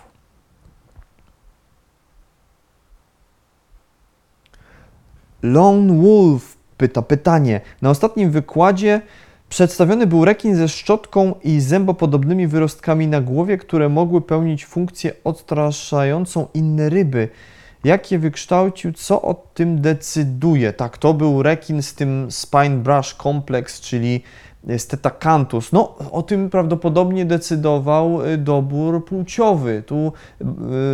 [5.44, 7.62] Lone Wolf pyta pytanie.
[7.82, 9.02] Na ostatnim wykładzie
[9.50, 16.48] Przedstawiony był rekin ze szczotką i zębopodobnymi wyrostkami na głowie, które mogły pełnić funkcję odstraszającą
[16.54, 17.30] inne ryby.
[17.84, 20.74] Jak je wykształcił, co o tym decyduje?
[20.74, 24.24] Tak, to był rekin z tym Spine Brush Complex, czyli
[24.78, 25.72] Stetacanthus.
[25.72, 29.84] No, o tym prawdopodobnie decydował y, dobór płciowy.
[29.86, 30.14] Tu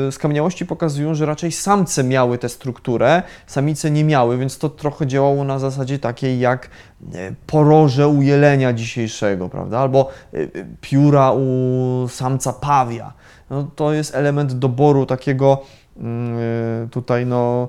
[0.08, 5.08] y, skamieniałości pokazują, że raczej samce miały tę strukturę, samice nie miały, więc to trochę
[5.08, 6.70] działało na zasadzie takiej jak
[7.02, 9.80] y, poroże u jelenia dzisiejszego, prawda?
[9.80, 10.10] Albo
[10.82, 13.14] pióra u samca pawia.
[13.50, 15.62] No, to jest element doboru takiego
[15.98, 17.68] mm, tutaj no,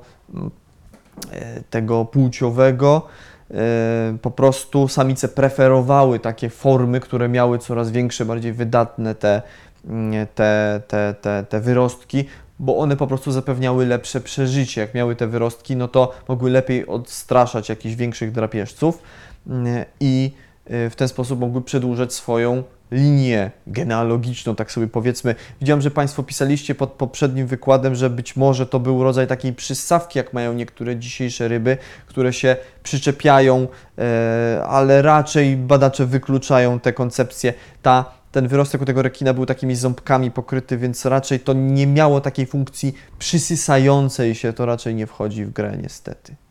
[1.71, 3.03] tego płciowego.
[3.51, 9.43] E, po prostu samice preferowały takie formy, które miały coraz większe, bardziej wydatne te,
[9.85, 12.25] mm, te, te, te, te wyrostki,
[12.59, 14.81] bo one po prostu zapewniały lepsze przeżycie.
[14.81, 19.03] Jak miały te wyrostki, no to mogły lepiej odstraszać jakichś większych drapieżców
[19.47, 20.33] mm, i
[20.65, 25.34] e, w ten sposób mogły przedłużać swoją linię genealogiczną, tak sobie powiedzmy.
[25.61, 30.18] Widziałem, że Państwo pisaliście pod poprzednim wykładem, że być może to był rodzaj takiej przystawki,
[30.18, 31.76] jak mają niektóre dzisiejsze ryby,
[32.07, 33.68] które się przyczepiają,
[33.99, 37.55] e, ale raczej badacze wykluczają te koncepcje.
[37.82, 42.20] Ta, ten wyrostek u tego rekina był takimi ząbkami pokryty, więc raczej to nie miało
[42.20, 46.46] takiej funkcji przysysającej się, to raczej nie wchodzi w grę niestety.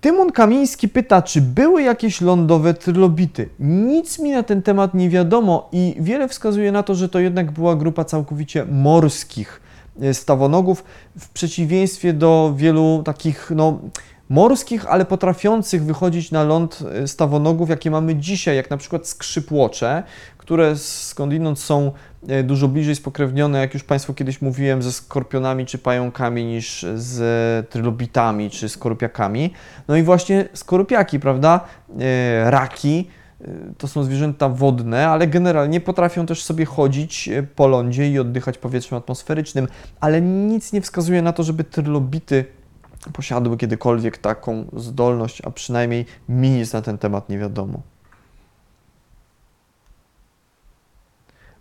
[0.00, 3.48] Tymon Kamiński pyta, czy były jakieś lądowe trylobity.
[3.58, 7.50] Nic mi na ten temat nie wiadomo i wiele wskazuje na to, że to jednak
[7.50, 9.60] była grupa całkowicie morskich
[10.00, 10.84] e, stawonogów,
[11.18, 13.78] w przeciwieństwie do wielu takich no,
[14.28, 20.02] morskich, ale potrafiących wychodzić na ląd e, stawonogów, jakie mamy dzisiaj, jak na przykład skrzypłocze,
[20.38, 21.92] które skądinąd są
[22.44, 28.50] dużo bliżej spokrewnione, jak już Państwu kiedyś mówiłem, ze skorpionami czy pająkami niż z trylobitami
[28.50, 29.52] czy skorupiakami.
[29.88, 31.60] No i właśnie skorupiaki, prawda?
[32.00, 33.08] E, raki
[33.78, 38.98] to są zwierzęta wodne, ale generalnie potrafią też sobie chodzić po lądzie i oddychać powietrzem
[38.98, 39.68] atmosferycznym,
[40.00, 42.44] ale nic nie wskazuje na to, żeby trylobity
[43.12, 47.82] posiadły kiedykolwiek taką zdolność, a przynajmniej mi nic na ten temat nie wiadomo.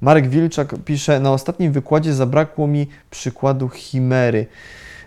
[0.02, 4.48] Marek Wilczak pisze, na ostatnim wykładzie zabrakło mi przykładu chimery.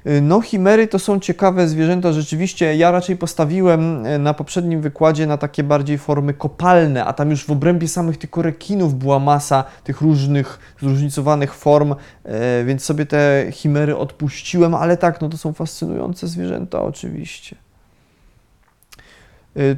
[0.07, 2.77] Y, no, chimery to są ciekawe zwierzęta, rzeczywiście.
[2.77, 7.45] Ja raczej postawiłem y, na poprzednim wykładzie na takie bardziej formy kopalne, a tam już
[7.45, 11.97] w obrębie samych tych rekinów była masa tych różnych, zróżnicowanych form, y,
[12.65, 17.57] więc sobie te chimery odpuściłem, ale tak, no to są fascynujące zwierzęta, oczywiście.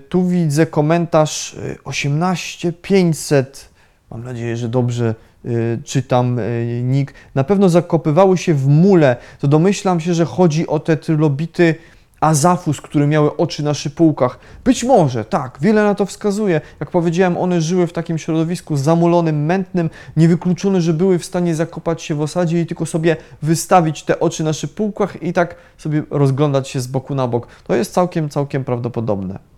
[0.08, 3.73] Tu widzę komentarz 18500.
[4.14, 5.14] Mam nadzieję, że dobrze
[5.46, 10.66] Y, czytam y, nick, na pewno zakopywały się w mule, to domyślam się, że chodzi
[10.66, 11.74] o te trylobity
[12.20, 14.38] Azafus, które miały oczy na szypułkach.
[14.64, 16.60] Być może, tak, wiele na to wskazuje.
[16.80, 22.02] Jak powiedziałem, one żyły w takim środowisku zamulonym, mętnym, niewykluczone, że były w stanie zakopać
[22.02, 26.68] się w osadzie i tylko sobie wystawić te oczy na szypułkach i tak sobie rozglądać
[26.68, 27.46] się z boku na bok.
[27.64, 29.53] To jest całkiem, całkiem prawdopodobne.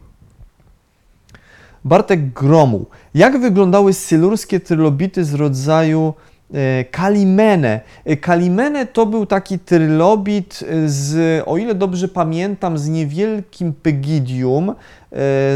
[1.85, 2.87] Bartek Gromuł.
[3.15, 6.15] Jak wyglądały sylurskie trylobity z rodzaju
[6.55, 7.81] e, Kalimene.
[8.05, 14.75] E, Kalimene to był taki trylobit z, o ile dobrze pamiętam, z niewielkim pygidium, e,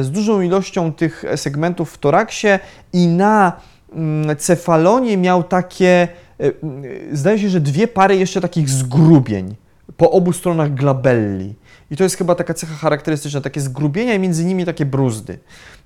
[0.05, 2.49] z dużą ilością tych segmentów w toraksie
[2.93, 3.53] i na
[3.93, 6.09] mm, cefalonie miał takie,
[7.13, 9.55] zdaje się, że dwie pary jeszcze takich zgrubień
[9.97, 11.55] po obu stronach glabelli.
[11.91, 15.39] I to jest chyba taka cecha charakterystyczna, takie zgrubienia i między nimi takie bruzdy.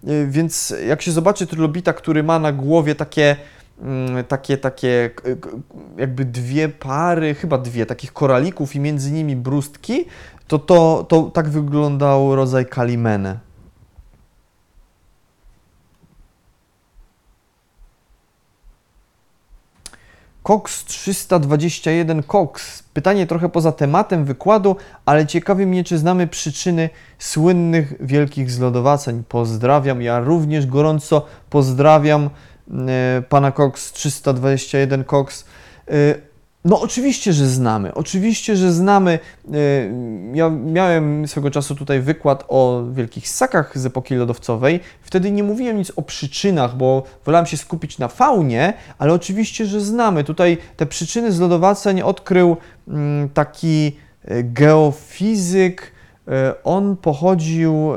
[0.08, 3.36] Y, więc jak się zobaczy trylobita, który ma na głowie takie,
[3.82, 5.10] mm, takie, takie
[5.96, 10.04] jakby dwie pary, chyba dwie, takich koralików i między nimi brustki,
[10.48, 13.38] to, to, to tak wyglądał rodzaj kalimene.
[20.44, 22.82] Cox 321 Cox.
[22.82, 24.76] Pytanie trochę poza tematem wykładu,
[25.06, 29.22] ale ciekawi mnie, czy znamy przyczyny słynnych wielkich zlodowaceń.
[29.28, 32.30] Pozdrawiam, ja również gorąco pozdrawiam
[32.88, 35.44] e, pana Cox 321 Cox.
[36.64, 37.94] No oczywiście, że znamy.
[37.94, 39.18] Oczywiście, że znamy.
[39.52, 39.58] E,
[40.34, 44.80] ja miałem swego czasu tutaj wykład o wielkich ssakach z epoki lodowcowej.
[45.02, 49.80] Wtedy nie mówiłem nic o przyczynach, bo wolałem się skupić na faunie, ale oczywiście, że
[49.80, 50.24] znamy.
[50.24, 52.56] Tutaj te przyczyny zlodowaceń odkrył
[52.88, 55.92] mm, taki e, geofizyk.
[56.28, 57.92] E, on pochodził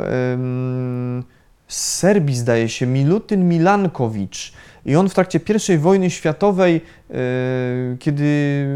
[1.68, 4.54] z Serbii, zdaje się, Milutyn Milankowicz.
[4.88, 7.14] I on w trakcie I wojny światowej, e,
[8.00, 8.68] kiedy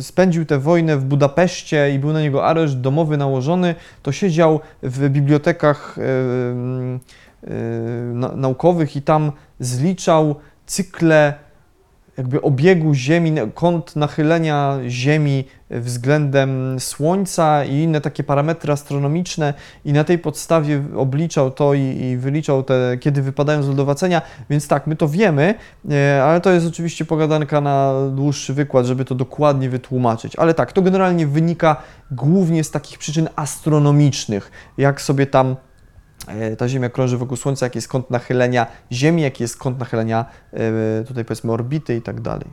[0.00, 5.08] spędził tę wojnę w Budapeszcie i był na niego areszt domowy nałożony, to siedział w
[5.08, 6.06] bibliotekach e, e,
[8.36, 10.34] naukowych i tam zliczał
[10.66, 11.45] cykle
[12.16, 19.54] jakby obiegu Ziemi, kąt nachylenia Ziemi względem Słońca i inne takie parametry astronomiczne
[19.84, 24.68] i na tej podstawie obliczał to i, i wyliczał te, kiedy wypadają z lodowacenia, więc
[24.68, 25.54] tak, my to wiemy,
[25.90, 30.36] e, ale to jest oczywiście pogadanka na dłuższy wykład, żeby to dokładnie wytłumaczyć.
[30.36, 31.76] Ale tak, to generalnie wynika
[32.10, 35.56] głównie z takich przyczyn astronomicznych, jak sobie tam
[36.58, 41.04] ta Ziemia krąży wokół Słońca, jaki jest kąt nachylenia Ziemi, jaki jest kąt nachylenia e,
[41.04, 42.46] tutaj powiedzmy orbity i tak dalej.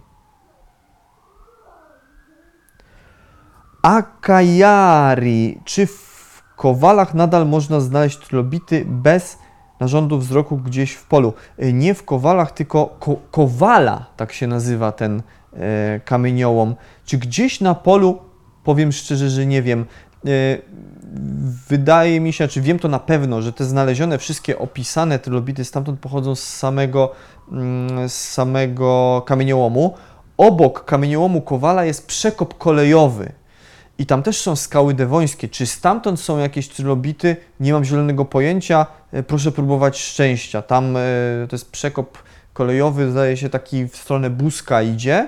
[3.82, 5.62] Akajari.
[5.66, 9.38] Czy w kowalach nadal można znaleźć trilobity bez
[9.80, 11.34] narządu wzroku gdzieś w polu?
[11.58, 16.76] E, nie w kowalach, tylko ko kowala, tak się nazywa ten e, kamieniołom.
[17.06, 18.20] Czy gdzieś na polu,
[18.64, 19.86] powiem szczerze, że nie wiem.
[20.26, 20.58] E,
[21.70, 26.00] wydaje mi się, czy wiem to na pewno, że te znalezione wszystkie opisane trylobity stamtąd
[26.00, 27.12] pochodzą z samego,
[27.52, 29.94] mm, z samego kamieniołomu.
[30.38, 33.32] Obok kamieniołomu Kowala jest przekop kolejowy.
[33.98, 35.50] I tam też są skały dewońskie.
[35.50, 37.36] Czy stamtąd są jakieś trylobity?
[37.60, 38.86] Nie mam zielonego pojęcia.
[39.12, 40.62] E, proszę próbować szczęścia.
[40.62, 41.00] Tam e,
[41.50, 42.18] to jest przekop
[42.54, 45.28] kolejowy, zdaje się taki w stronę Buska idzie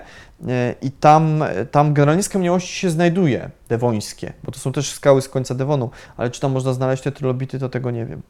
[0.82, 5.56] i tam, tam generalnie skamieniałości się znajduje, dewońskie, bo to są też skały z końca
[5.56, 8.22] Devonu, ale czy tam można znaleźć te trylobity, to tego nie wiem.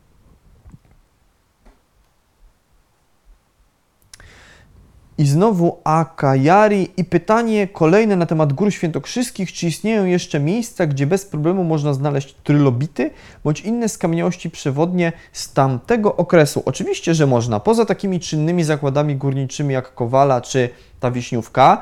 [5.17, 9.53] I znowu Akajari i pytanie kolejne na temat gór świętokrzyskich.
[9.53, 13.11] Czy istnieją jeszcze miejsca, gdzie bez problemu można znaleźć trylobity
[13.43, 16.63] bądź inne skamieniałości przewodnie z tamtego okresu?
[16.65, 17.59] Oczywiście, że można.
[17.59, 21.81] Poza takimi czynnymi zakładami górniczymi jak Kowala czy ta Wiśniówka,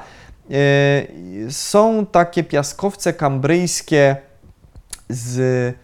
[0.50, 0.58] yy,
[1.52, 4.16] są takie piaskowce kambryjskie
[5.10, 5.76] z,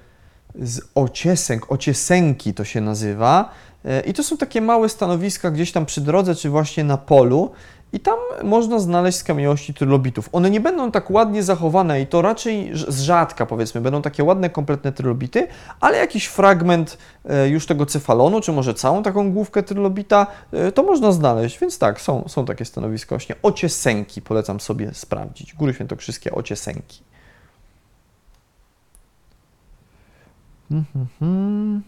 [0.55, 3.68] z ociesek, ociesenki to się nazywa, E,
[4.05, 7.51] I to są takie małe stanowiska gdzieś tam przy drodze, czy właśnie na polu.
[7.93, 10.29] I tam można znaleźć skamieniałości trylobitów.
[10.31, 14.49] One nie będą tak ładnie zachowane i to raczej z rzadka, powiedzmy, będą takie ładne,
[14.49, 15.47] kompletne trylobity,
[15.79, 20.83] ale jakiś fragment e, już tego cefalonu, czy może całą taką główkę trylobita, e, to
[20.83, 21.59] można znaleźć.
[21.59, 23.35] Więc tak, są, są takie stanowiska właśnie.
[23.41, 25.53] Ociesenki polecam sobie sprawdzić.
[25.53, 27.03] Góry Świętokrzyskie, Ociesenki.
[30.71, 31.83] Mhm.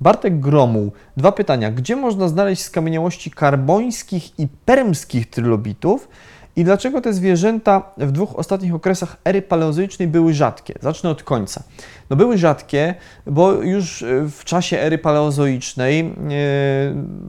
[0.00, 0.92] Bartek Gromuł.
[1.16, 1.70] Dwa pytania.
[1.70, 6.08] Gdzie można znaleźć skamieniałości karbońskich i permskich trylobitów?
[6.56, 10.74] I dlaczego te zwierzęta w dwóch ostatnich okresach ery paleozoicznej były rzadkie?
[10.80, 11.62] Zacznę od końca.
[12.10, 12.94] No były rzadkie,
[13.26, 16.14] bo już w czasie ery paleozoicznej yy,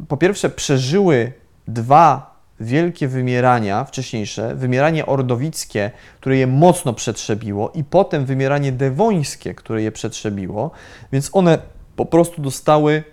[0.08, 1.34] po pierwsze przeżyły
[1.68, 9.82] dwa wielkie wymierania wcześniejsze, wymieranie ordowickie, które je mocno przetrzebiło i potem wymieranie dewońskie, które
[9.82, 10.72] je przetrzebiło,
[11.12, 11.58] więc one
[11.96, 13.04] po prostu dostały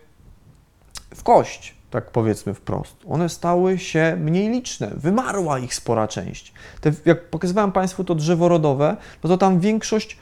[1.15, 2.97] w kość, tak powiedzmy wprost.
[3.09, 6.53] One stały się mniej liczne, wymarła ich spora część.
[6.81, 10.19] Te, jak pokazywałem Państwu to drzewo rodowe, no to tam większość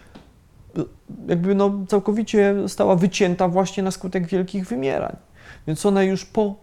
[1.28, 5.16] jakby no całkowicie została wycięta właśnie na skutek wielkich wymierań.
[5.66, 6.54] Więc one już po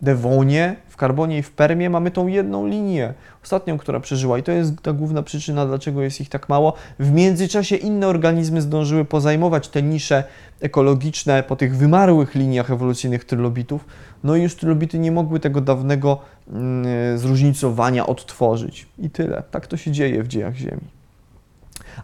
[0.00, 4.52] Dewonie, w Karbonie i w Permie mamy tą jedną linię, ostatnią, która przeżyła i to
[4.52, 6.72] jest ta główna przyczyna, dlaczego jest ich tak mało.
[6.98, 10.24] W międzyczasie inne organizmy zdążyły pozajmować te nisze
[10.60, 13.84] ekologiczne po tych wymarłych liniach ewolucyjnych trylobitów,
[14.24, 16.18] no i już trylobity nie mogły tego dawnego
[16.48, 18.86] mm, zróżnicowania odtworzyć.
[18.98, 19.42] I tyle.
[19.50, 20.88] Tak to się dzieje w dziejach Ziemi.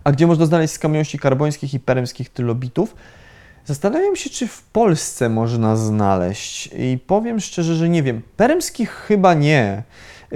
[0.05, 2.95] A gdzie można znaleźć skamieniości karbońskich i peremskich trylobitów?
[3.65, 8.23] Zastanawiam się, czy w Polsce można znaleźć i powiem szczerze, że nie wiem.
[8.37, 9.83] Peremskich chyba nie.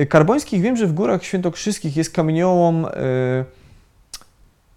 [0.08, 3.44] Karbońskich wiem, że w Górach Świętokrzyskich jest kamieniołom yy,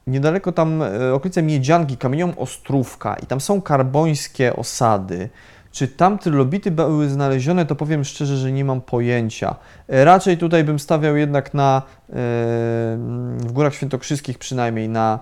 [0.07, 5.29] niedaleko tam yy, okolice Miedzianki, kamieniołom Ostrówka i tam są karbońskie osady.
[5.71, 9.55] Czy tam trylobity były znalezione, to powiem szczerze, że nie mam pojęcia.
[9.87, 11.81] Raczej tutaj bym stawiał jednak na,
[13.37, 15.19] w Górach Świętokrzyskich przynajmniej, na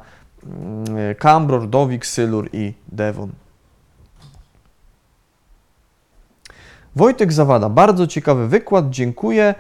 [1.20, 3.32] Cambror, mm, Dowik, Sylur i Devon.
[6.96, 9.56] Wojtek Zawada, bardzo ciekawy wykład, dziękuję.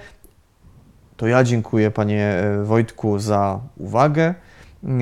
[1.17, 4.33] To ja dziękuję panie e, Wojtku za uwagę.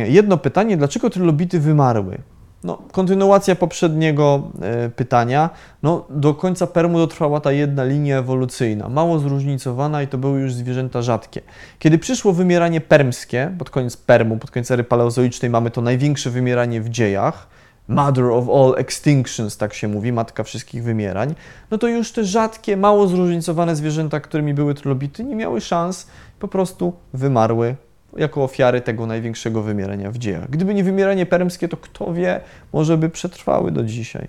[0.05, 2.17] Jedno pytanie, dlaczego trylobity wymarły?
[2.65, 5.49] No, kontynuacja poprzedniego e, pytania.
[5.83, 10.53] No, do końca Permu dotrwała ta jedna linia ewolucyjna, mało zróżnicowana i to były już
[10.53, 11.41] zwierzęta rzadkie.
[11.79, 16.81] Kiedy przyszło wymieranie permskie, pod koniec Permu, pod koniec ery paleozoicznej mamy to największe wymieranie
[16.81, 17.47] w dziejach,
[17.87, 21.35] Mother of all extinctions, tak się mówi, matka wszystkich wymierań,
[21.71, 26.07] no to już te rzadkie, mało zróżnicowane zwierzęta, którymi były trylobity, nie miały szans,
[26.39, 27.75] po prostu wymarły
[28.15, 30.49] jako ofiary tego największego wymierania w dziejach.
[30.49, 32.41] Gdyby nie wymieranie permskie, to kto wie,
[32.73, 34.27] może by przetrwały do dzisiaj.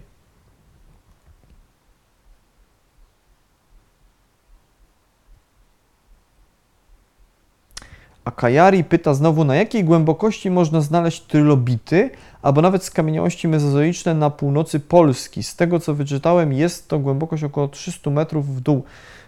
[8.26, 12.10] A Kajari pyta znowu, na jakiej głębokości można znaleźć trylobity,
[12.42, 15.42] albo nawet skamieniałości mezozoiczne na północy Polski.
[15.42, 18.84] Z tego co wyczytałem, jest to głębokość około 300 metrów w dół.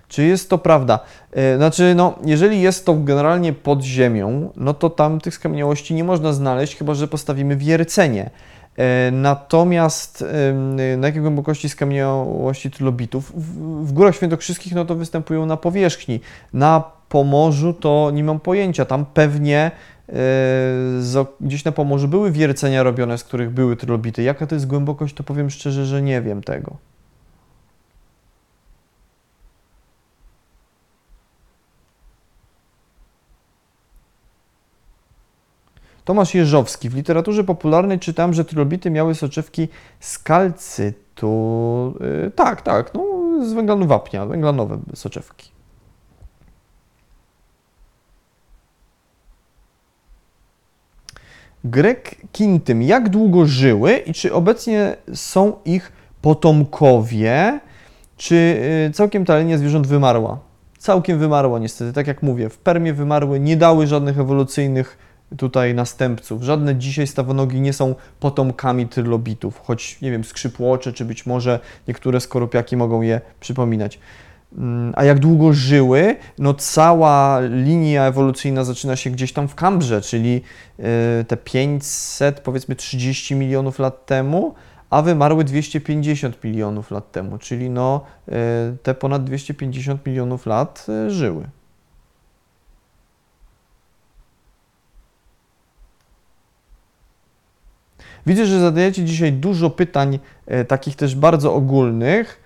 [0.08, 1.00] Czy jest to prawda?
[1.32, 6.04] E, znaczy, no, jeżeli jest to generalnie pod ziemią, no to tam tych skamieniałości nie
[6.04, 8.30] można znaleźć, chyba że postawimy wiercenie.
[8.76, 10.24] E, natomiast
[10.98, 13.32] na jakiej głębokości skamieniałości trylobitów?
[13.86, 16.20] W górach świętokrzyskich no to występują na powierzchni.
[16.52, 18.84] Na Pomorzu to nie mam pojęcia.
[18.84, 19.70] Tam pewnie
[20.08, 20.12] e,
[21.40, 24.22] gdzieś na Pomorzu były wiercenia robione, z których były trylobity.
[24.22, 26.76] Jaka to jest głębokość, to powiem szczerze, że nie wiem tego.
[36.08, 36.88] Tomasz Jeżowski.
[36.88, 39.68] W literaturze popularnej czytałem, że trylobity miały soczewki
[40.00, 41.94] z kalcytu.
[42.00, 43.04] Yy, tak, tak, no,
[43.46, 45.50] z węglanu wapnia, węglanowe soczewki.
[51.64, 52.82] Grek Kintym.
[52.82, 55.92] Jak długo żyły i czy obecnie są ich
[56.22, 57.60] potomkowie?
[58.16, 58.34] Czy
[58.88, 60.38] y, całkiem ta linia zwierząt wymarła?
[60.78, 62.48] Całkiem wymarła niestety, tak jak mówię.
[62.48, 66.42] W Permie wymarły, nie dały żadnych ewolucyjnych tutaj następców.
[66.42, 72.20] Żadne dzisiaj stawonogi nie są potomkami trylobitów, choć nie wiem, skrzypłocze, czy być może niektóre
[72.20, 73.98] skorupiaki mogą je przypominać.
[74.58, 76.16] Mm, a jak długo żyły?
[76.38, 80.42] No cała linia ewolucyjna zaczyna się gdzieś tam w Kambrze, czyli
[81.20, 84.54] y, te 500, powiedzmy 30 milionów lat temu,
[84.90, 88.32] a wymarły 250 milionów lat temu, czyli no y,
[88.82, 91.48] te ponad 250 milionów lat y, żyły.
[98.28, 100.18] Widzę, że zadajecie dzisiaj dużo pytań,
[100.68, 102.40] takich też bardzo ogólnych.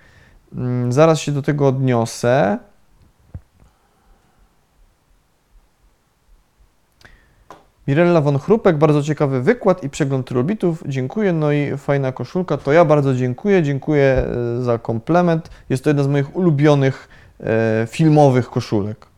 [0.56, 2.58] Mm, zaraz się do tego odniosę.
[7.88, 10.82] Mirella von Chrupek, bardzo ciekawy wykład i przegląd trylobitów.
[10.86, 11.32] Dziękuję.
[11.32, 12.56] No i fajna koszulka.
[12.56, 13.62] To ja bardzo dziękuję.
[13.62, 14.04] Dziękuję
[14.58, 15.50] e, za komplement.
[15.68, 17.08] Jest to jedna z moich ulubionych
[17.40, 19.11] e, filmowych koszulek.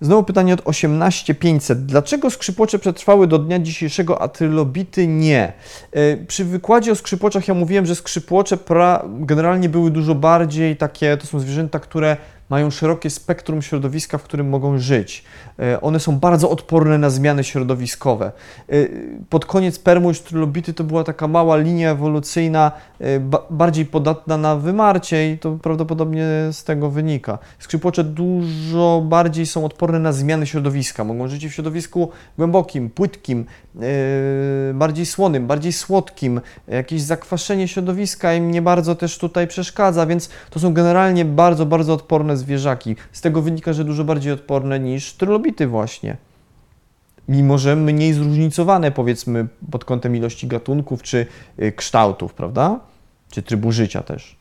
[0.00, 1.86] Znowu pytanie od 18500.
[1.86, 5.52] Dlaczego skrzypłocze przetrwały do dnia dzisiejszego, a trylobity nie?
[5.92, 8.58] E, przy wykładzie o skrzypłoczach ja mówiłem, że skrzypłocze
[9.04, 12.16] generalnie były dużo bardziej takie, to są zwierzęta, które
[12.50, 15.24] mają szerokie spektrum środowiska, w którym mogą żyć.
[15.58, 18.32] E, one są bardzo odporne na zmiany środowiskowe.
[18.68, 18.74] E,
[19.28, 23.04] pod koniec permuś trylobity to była taka mała linia ewolucyjna, e,
[23.50, 27.38] bardziej podatna na wymarcie i to prawdopodobnie z tego wynika.
[27.58, 31.04] Skrzypłocze dużo bardziej są odporne na zmiany środowiska.
[31.04, 33.44] Mogą żyć w środowisku głębokim, płytkim,
[34.74, 36.40] bardziej słonym, bardziej słodkim.
[36.68, 41.94] Jakieś zakwaszenie środowiska im nie bardzo też tutaj przeszkadza, więc to są generalnie bardzo, bardzo
[41.94, 42.96] odporne zwierzaki.
[43.12, 46.16] Z tego wynika, że dużo bardziej odporne niż trylobity właśnie.
[47.28, 51.26] Mimo, że mniej zróżnicowane powiedzmy pod kątem ilości gatunków czy
[51.62, 52.80] y, kształtów, prawda?
[53.30, 54.39] Czy trybu życia też.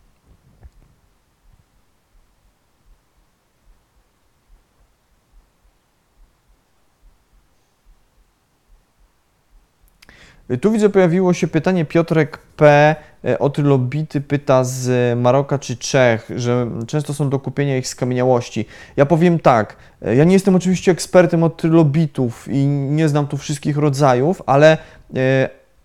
[10.57, 12.95] Tu widzę, pojawiło się pytanie Piotrek P.
[13.25, 18.65] E, o trylobity pyta z Maroka czy Czech, że często są do kupienia ich skamieniałości.
[18.97, 23.37] Ja powiem tak, e, ja nie jestem oczywiście ekspertem od trylobitów i nie znam tu
[23.37, 24.77] wszystkich rodzajów, ale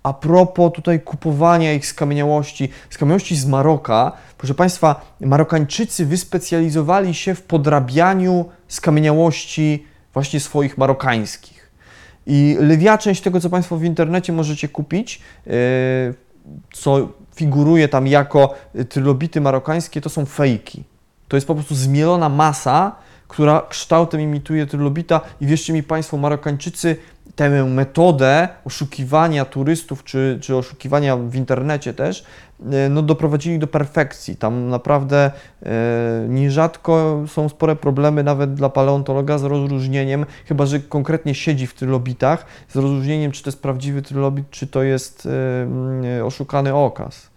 [0.03, 7.43] a propos tutaj kupowania ich skamieniałości, skamieniałości z Maroka, proszę Państwa, Marokańczycy wyspecjalizowali się w
[7.43, 11.54] podrabianiu skamieniałości właśnie swoich marokańskich.
[12.27, 15.51] I lwia część tego, co Państwo w internecie możecie kupić, e,
[16.73, 18.55] co figuruje tam jako
[18.89, 20.85] trylobity marokańskie, to są fejki.
[21.29, 22.97] To jest po prostu zmielona masa,
[23.29, 26.97] która kształtem imituje trylobita i wierzcie mi Państwo, Marokańczycy
[27.37, 32.25] tę metodę oszukiwania turystów czy, czy oszukiwania w internecie też
[32.73, 34.37] e, no, doprowadzili do perfekcji.
[34.37, 35.31] Tam naprawdę
[35.63, 35.71] e,
[36.29, 42.47] nierzadko są spore problemy nawet dla paleontologa z rozróżnieniem, chyba że konkretnie siedzi w trylobitach,
[42.69, 45.29] z rozróżnieniem, czy to jest prawdziwy trylobit, czy to jest
[46.19, 47.34] e, oszukany okaz.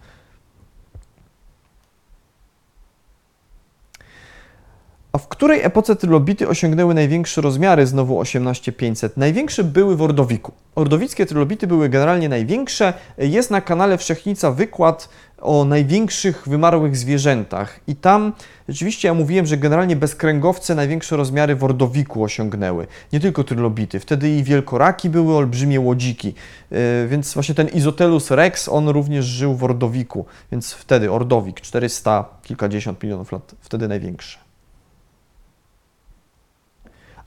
[5.18, 9.16] W której epoce trylobity osiągnęły największe rozmiary, znowu 18500?
[9.16, 10.52] Największe były w Ordowiku.
[10.74, 12.94] Ordowickie trylobity były generalnie największe.
[13.18, 15.08] Jest na kanale Wszechnica wykład
[15.40, 17.80] o największych wymarłych zwierzętach.
[17.86, 18.32] I tam
[18.68, 22.86] rzeczywiście ja mówiłem, że generalnie bezkręgowce największe rozmiary w Ordowiku osiągnęły.
[23.12, 24.00] Nie tylko trylobity.
[24.00, 26.34] Wtedy i wielkoraki były, olbrzymie łodziki.
[26.70, 30.26] Yy, więc właśnie ten Izotelus rex, on również żył w Ordowiku.
[30.52, 34.47] Więc wtedy Ordowik, 400 kilkadziesiąt milionów lat, wtedy największe.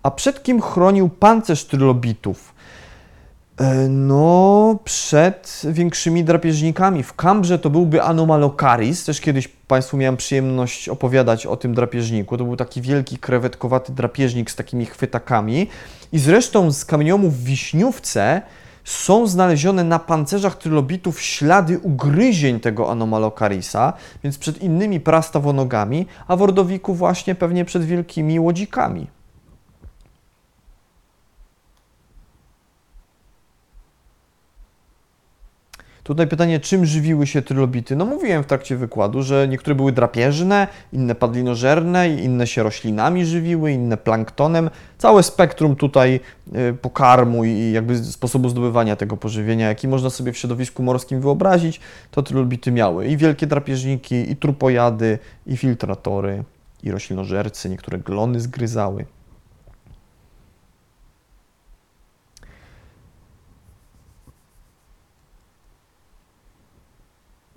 [0.04, 2.54] A przed kim chronił pancerz trylobitów?
[3.58, 7.04] E, no, przed większymi drapieżnikami.
[7.04, 12.38] W Kambrze to byłby Anomalocaris, też kiedyś Państwu miałem przyjemność opowiadać o tym drapieżniku.
[12.38, 15.68] To był taki wielki krewetkowaty drapieżnik z takimi chwytakami.
[16.12, 18.42] I zresztą z kamieniomów w Wiśniówce
[18.84, 23.94] są znalezione na pancerzach trylobitów ślady ugryzień tego Anomalocarisa,
[24.24, 29.08] więc przed innymi prastawonogami, a w Ordowiku właśnie pewnie przed wielkimi łodzikami.
[36.12, 37.96] Tutaj pytanie, czym żywiły się trylobity?
[37.96, 43.72] No mówiłem w trakcie wykładu, że niektóre były drapieżne, inne padlinożerne, inne się roślinami żywiły,
[43.72, 44.70] inne planktonem.
[44.98, 46.20] Całe spektrum tutaj
[46.56, 51.80] y, pokarmu i jakby sposobu zdobywania tego pożywienia, jaki można sobie w środowisku morskim wyobrazić,
[52.12, 53.08] to trylobity miały.
[53.08, 56.44] I wielkie drapieżniki, i trupojady, i filtratory,
[56.84, 59.06] i roślinożercy, niektóre glony zgryzały.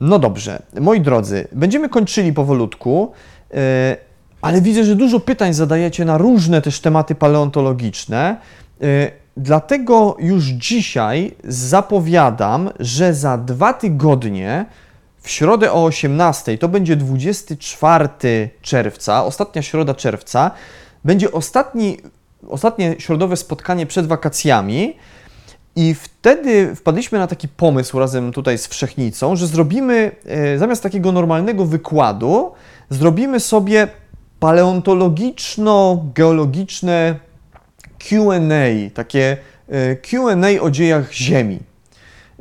[0.01, 3.13] No dobrze, moi drodzy, będziemy kończyli powolutku.
[3.55, 3.97] E,
[4.43, 8.37] ale widzę, że dużo pytań zadajecie na różne też tematy paleontologiczne.
[8.83, 14.67] Y, Dlatego już dzisiaj zapowiadam, że za dwa tygodnie,
[15.21, 20.51] w środę o 18, to będzie 24 czerwca, ostatnia środa czerwca,
[21.05, 21.99] będzie ostatni,
[22.49, 24.97] ostatnie środowe spotkanie przed wakacjami.
[25.77, 31.13] I wtedy wpadliśmy na taki pomysł razem tutaj z Wszechnicą, że zrobimy e, zamiast takiego
[31.13, 32.53] normalnego wykładu,
[32.91, 33.89] zrobimy sobie
[34.41, 37.15] paleontologiczno-geologiczne
[37.99, 38.41] QA,
[38.95, 39.37] takie
[39.69, 41.59] e, QA o dziejach Ziemi.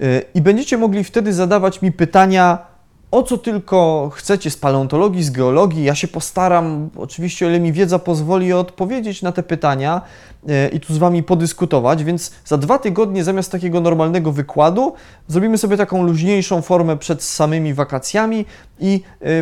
[0.01, 2.72] E, I będziecie mogli wtedy zadawać mi pytania,
[3.13, 5.83] o co tylko chcecie z paleontologii, z geologii.
[5.83, 10.01] Ja się postaram, oczywiście, o ile mi wiedza pozwoli, odpowiedzieć na te pytania
[10.49, 12.03] e, i tu z Wami podyskutować.
[12.03, 14.93] Więc za dwa tygodnie, zamiast takiego normalnego wykładu,
[15.27, 18.45] zrobimy sobie taką luźniejszą formę przed samymi wakacjami
[18.79, 19.01] i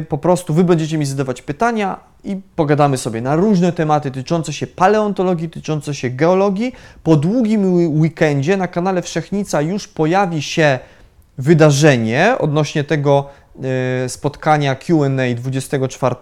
[0.09, 4.67] po prostu Wy będziecie mi zadawać pytania, i pogadamy sobie na różne tematy dotyczące się
[4.67, 6.73] paleontologii, dotyczące się geologii.
[7.03, 10.79] Po długim weekendzie na kanale Wszechnica już pojawi się
[11.37, 13.40] wydarzenie odnośnie tego e,
[14.07, 16.15] spotkania QA 24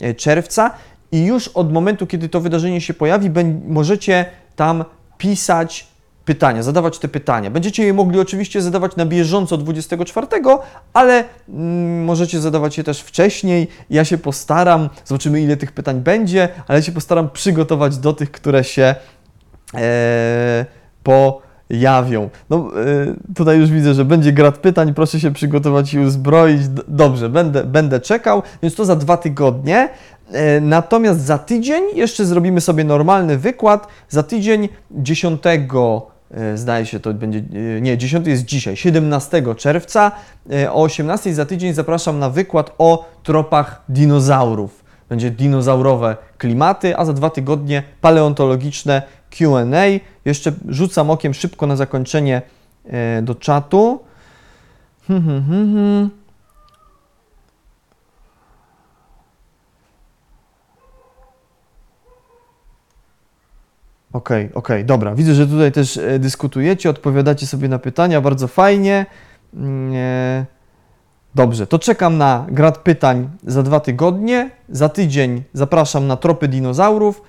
[0.00, 0.70] e, czerwca
[1.12, 3.30] i już od momentu, kiedy to wydarzenie się pojawi,
[3.68, 4.26] możecie
[4.56, 4.84] tam
[5.18, 5.86] pisać
[6.24, 7.50] pytania, zadawać te pytania.
[7.50, 10.26] Będziecie je mogli oczywiście zadawać na bieżąco 24,
[10.92, 13.68] ale mm, możecie zadawać je też wcześniej.
[13.90, 18.64] Ja się postaram, zobaczymy ile tych pytań będzie, ale się postaram przygotować do tych, które
[18.64, 18.94] się
[19.74, 20.66] e,
[21.68, 22.30] pojawią.
[22.50, 22.70] No,
[23.26, 26.60] e, tutaj już widzę, że będzie grad pytań, proszę się przygotować i uzbroić.
[26.88, 29.88] Dobrze, będę, będę czekał, więc to za dwa tygodnie.
[30.32, 33.86] E, natomiast za tydzień jeszcze zrobimy sobie normalny wykład.
[34.08, 35.42] Za tydzień 10
[36.30, 37.42] E, zdaje się, to będzie,
[37.80, 40.12] nie, 10 jest dzisiaj, 17 czerwca
[40.70, 44.84] o 18 za tydzień zapraszam na wykład o tropach dinozaurów.
[45.08, 50.00] Będzie dinozaurowe klimaty, a za dwa tygodnie paleontologiczne Q&A.
[50.24, 52.42] Jeszcze rzucam okiem szybko na zakończenie
[53.22, 54.00] do czatu.
[55.08, 56.10] Hmm, hmm, hmm.
[64.12, 65.14] Okej, okay, okej, okay, dobra.
[65.14, 69.06] Widzę, że tutaj też e, dyskutujecie, odpowiadacie sobie na pytania, bardzo fajnie.
[69.54, 70.46] Mm, e,
[71.34, 74.50] dobrze, to czekam na grad pytań za dwa tygodnie.
[74.68, 77.22] Za tydzień zapraszam na tropy dinozaurów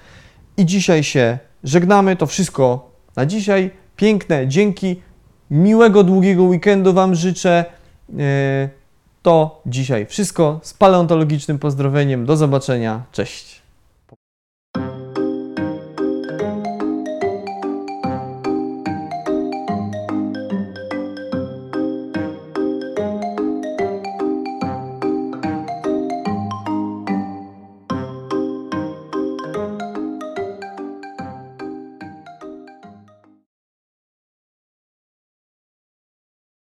[0.58, 2.16] i dzisiaj się żegnamy.
[2.16, 3.72] To wszystko na dzisiaj.
[3.96, 5.02] Piękne dzięki.
[5.52, 7.66] Miłego, długiego weekendu Wam życzę.
[8.20, 8.70] E,
[9.22, 12.26] to dzisiaj wszystko z paleontologicznym pozdrowieniem.
[12.26, 13.04] Do zobaczenia.
[13.12, 13.59] Cześć.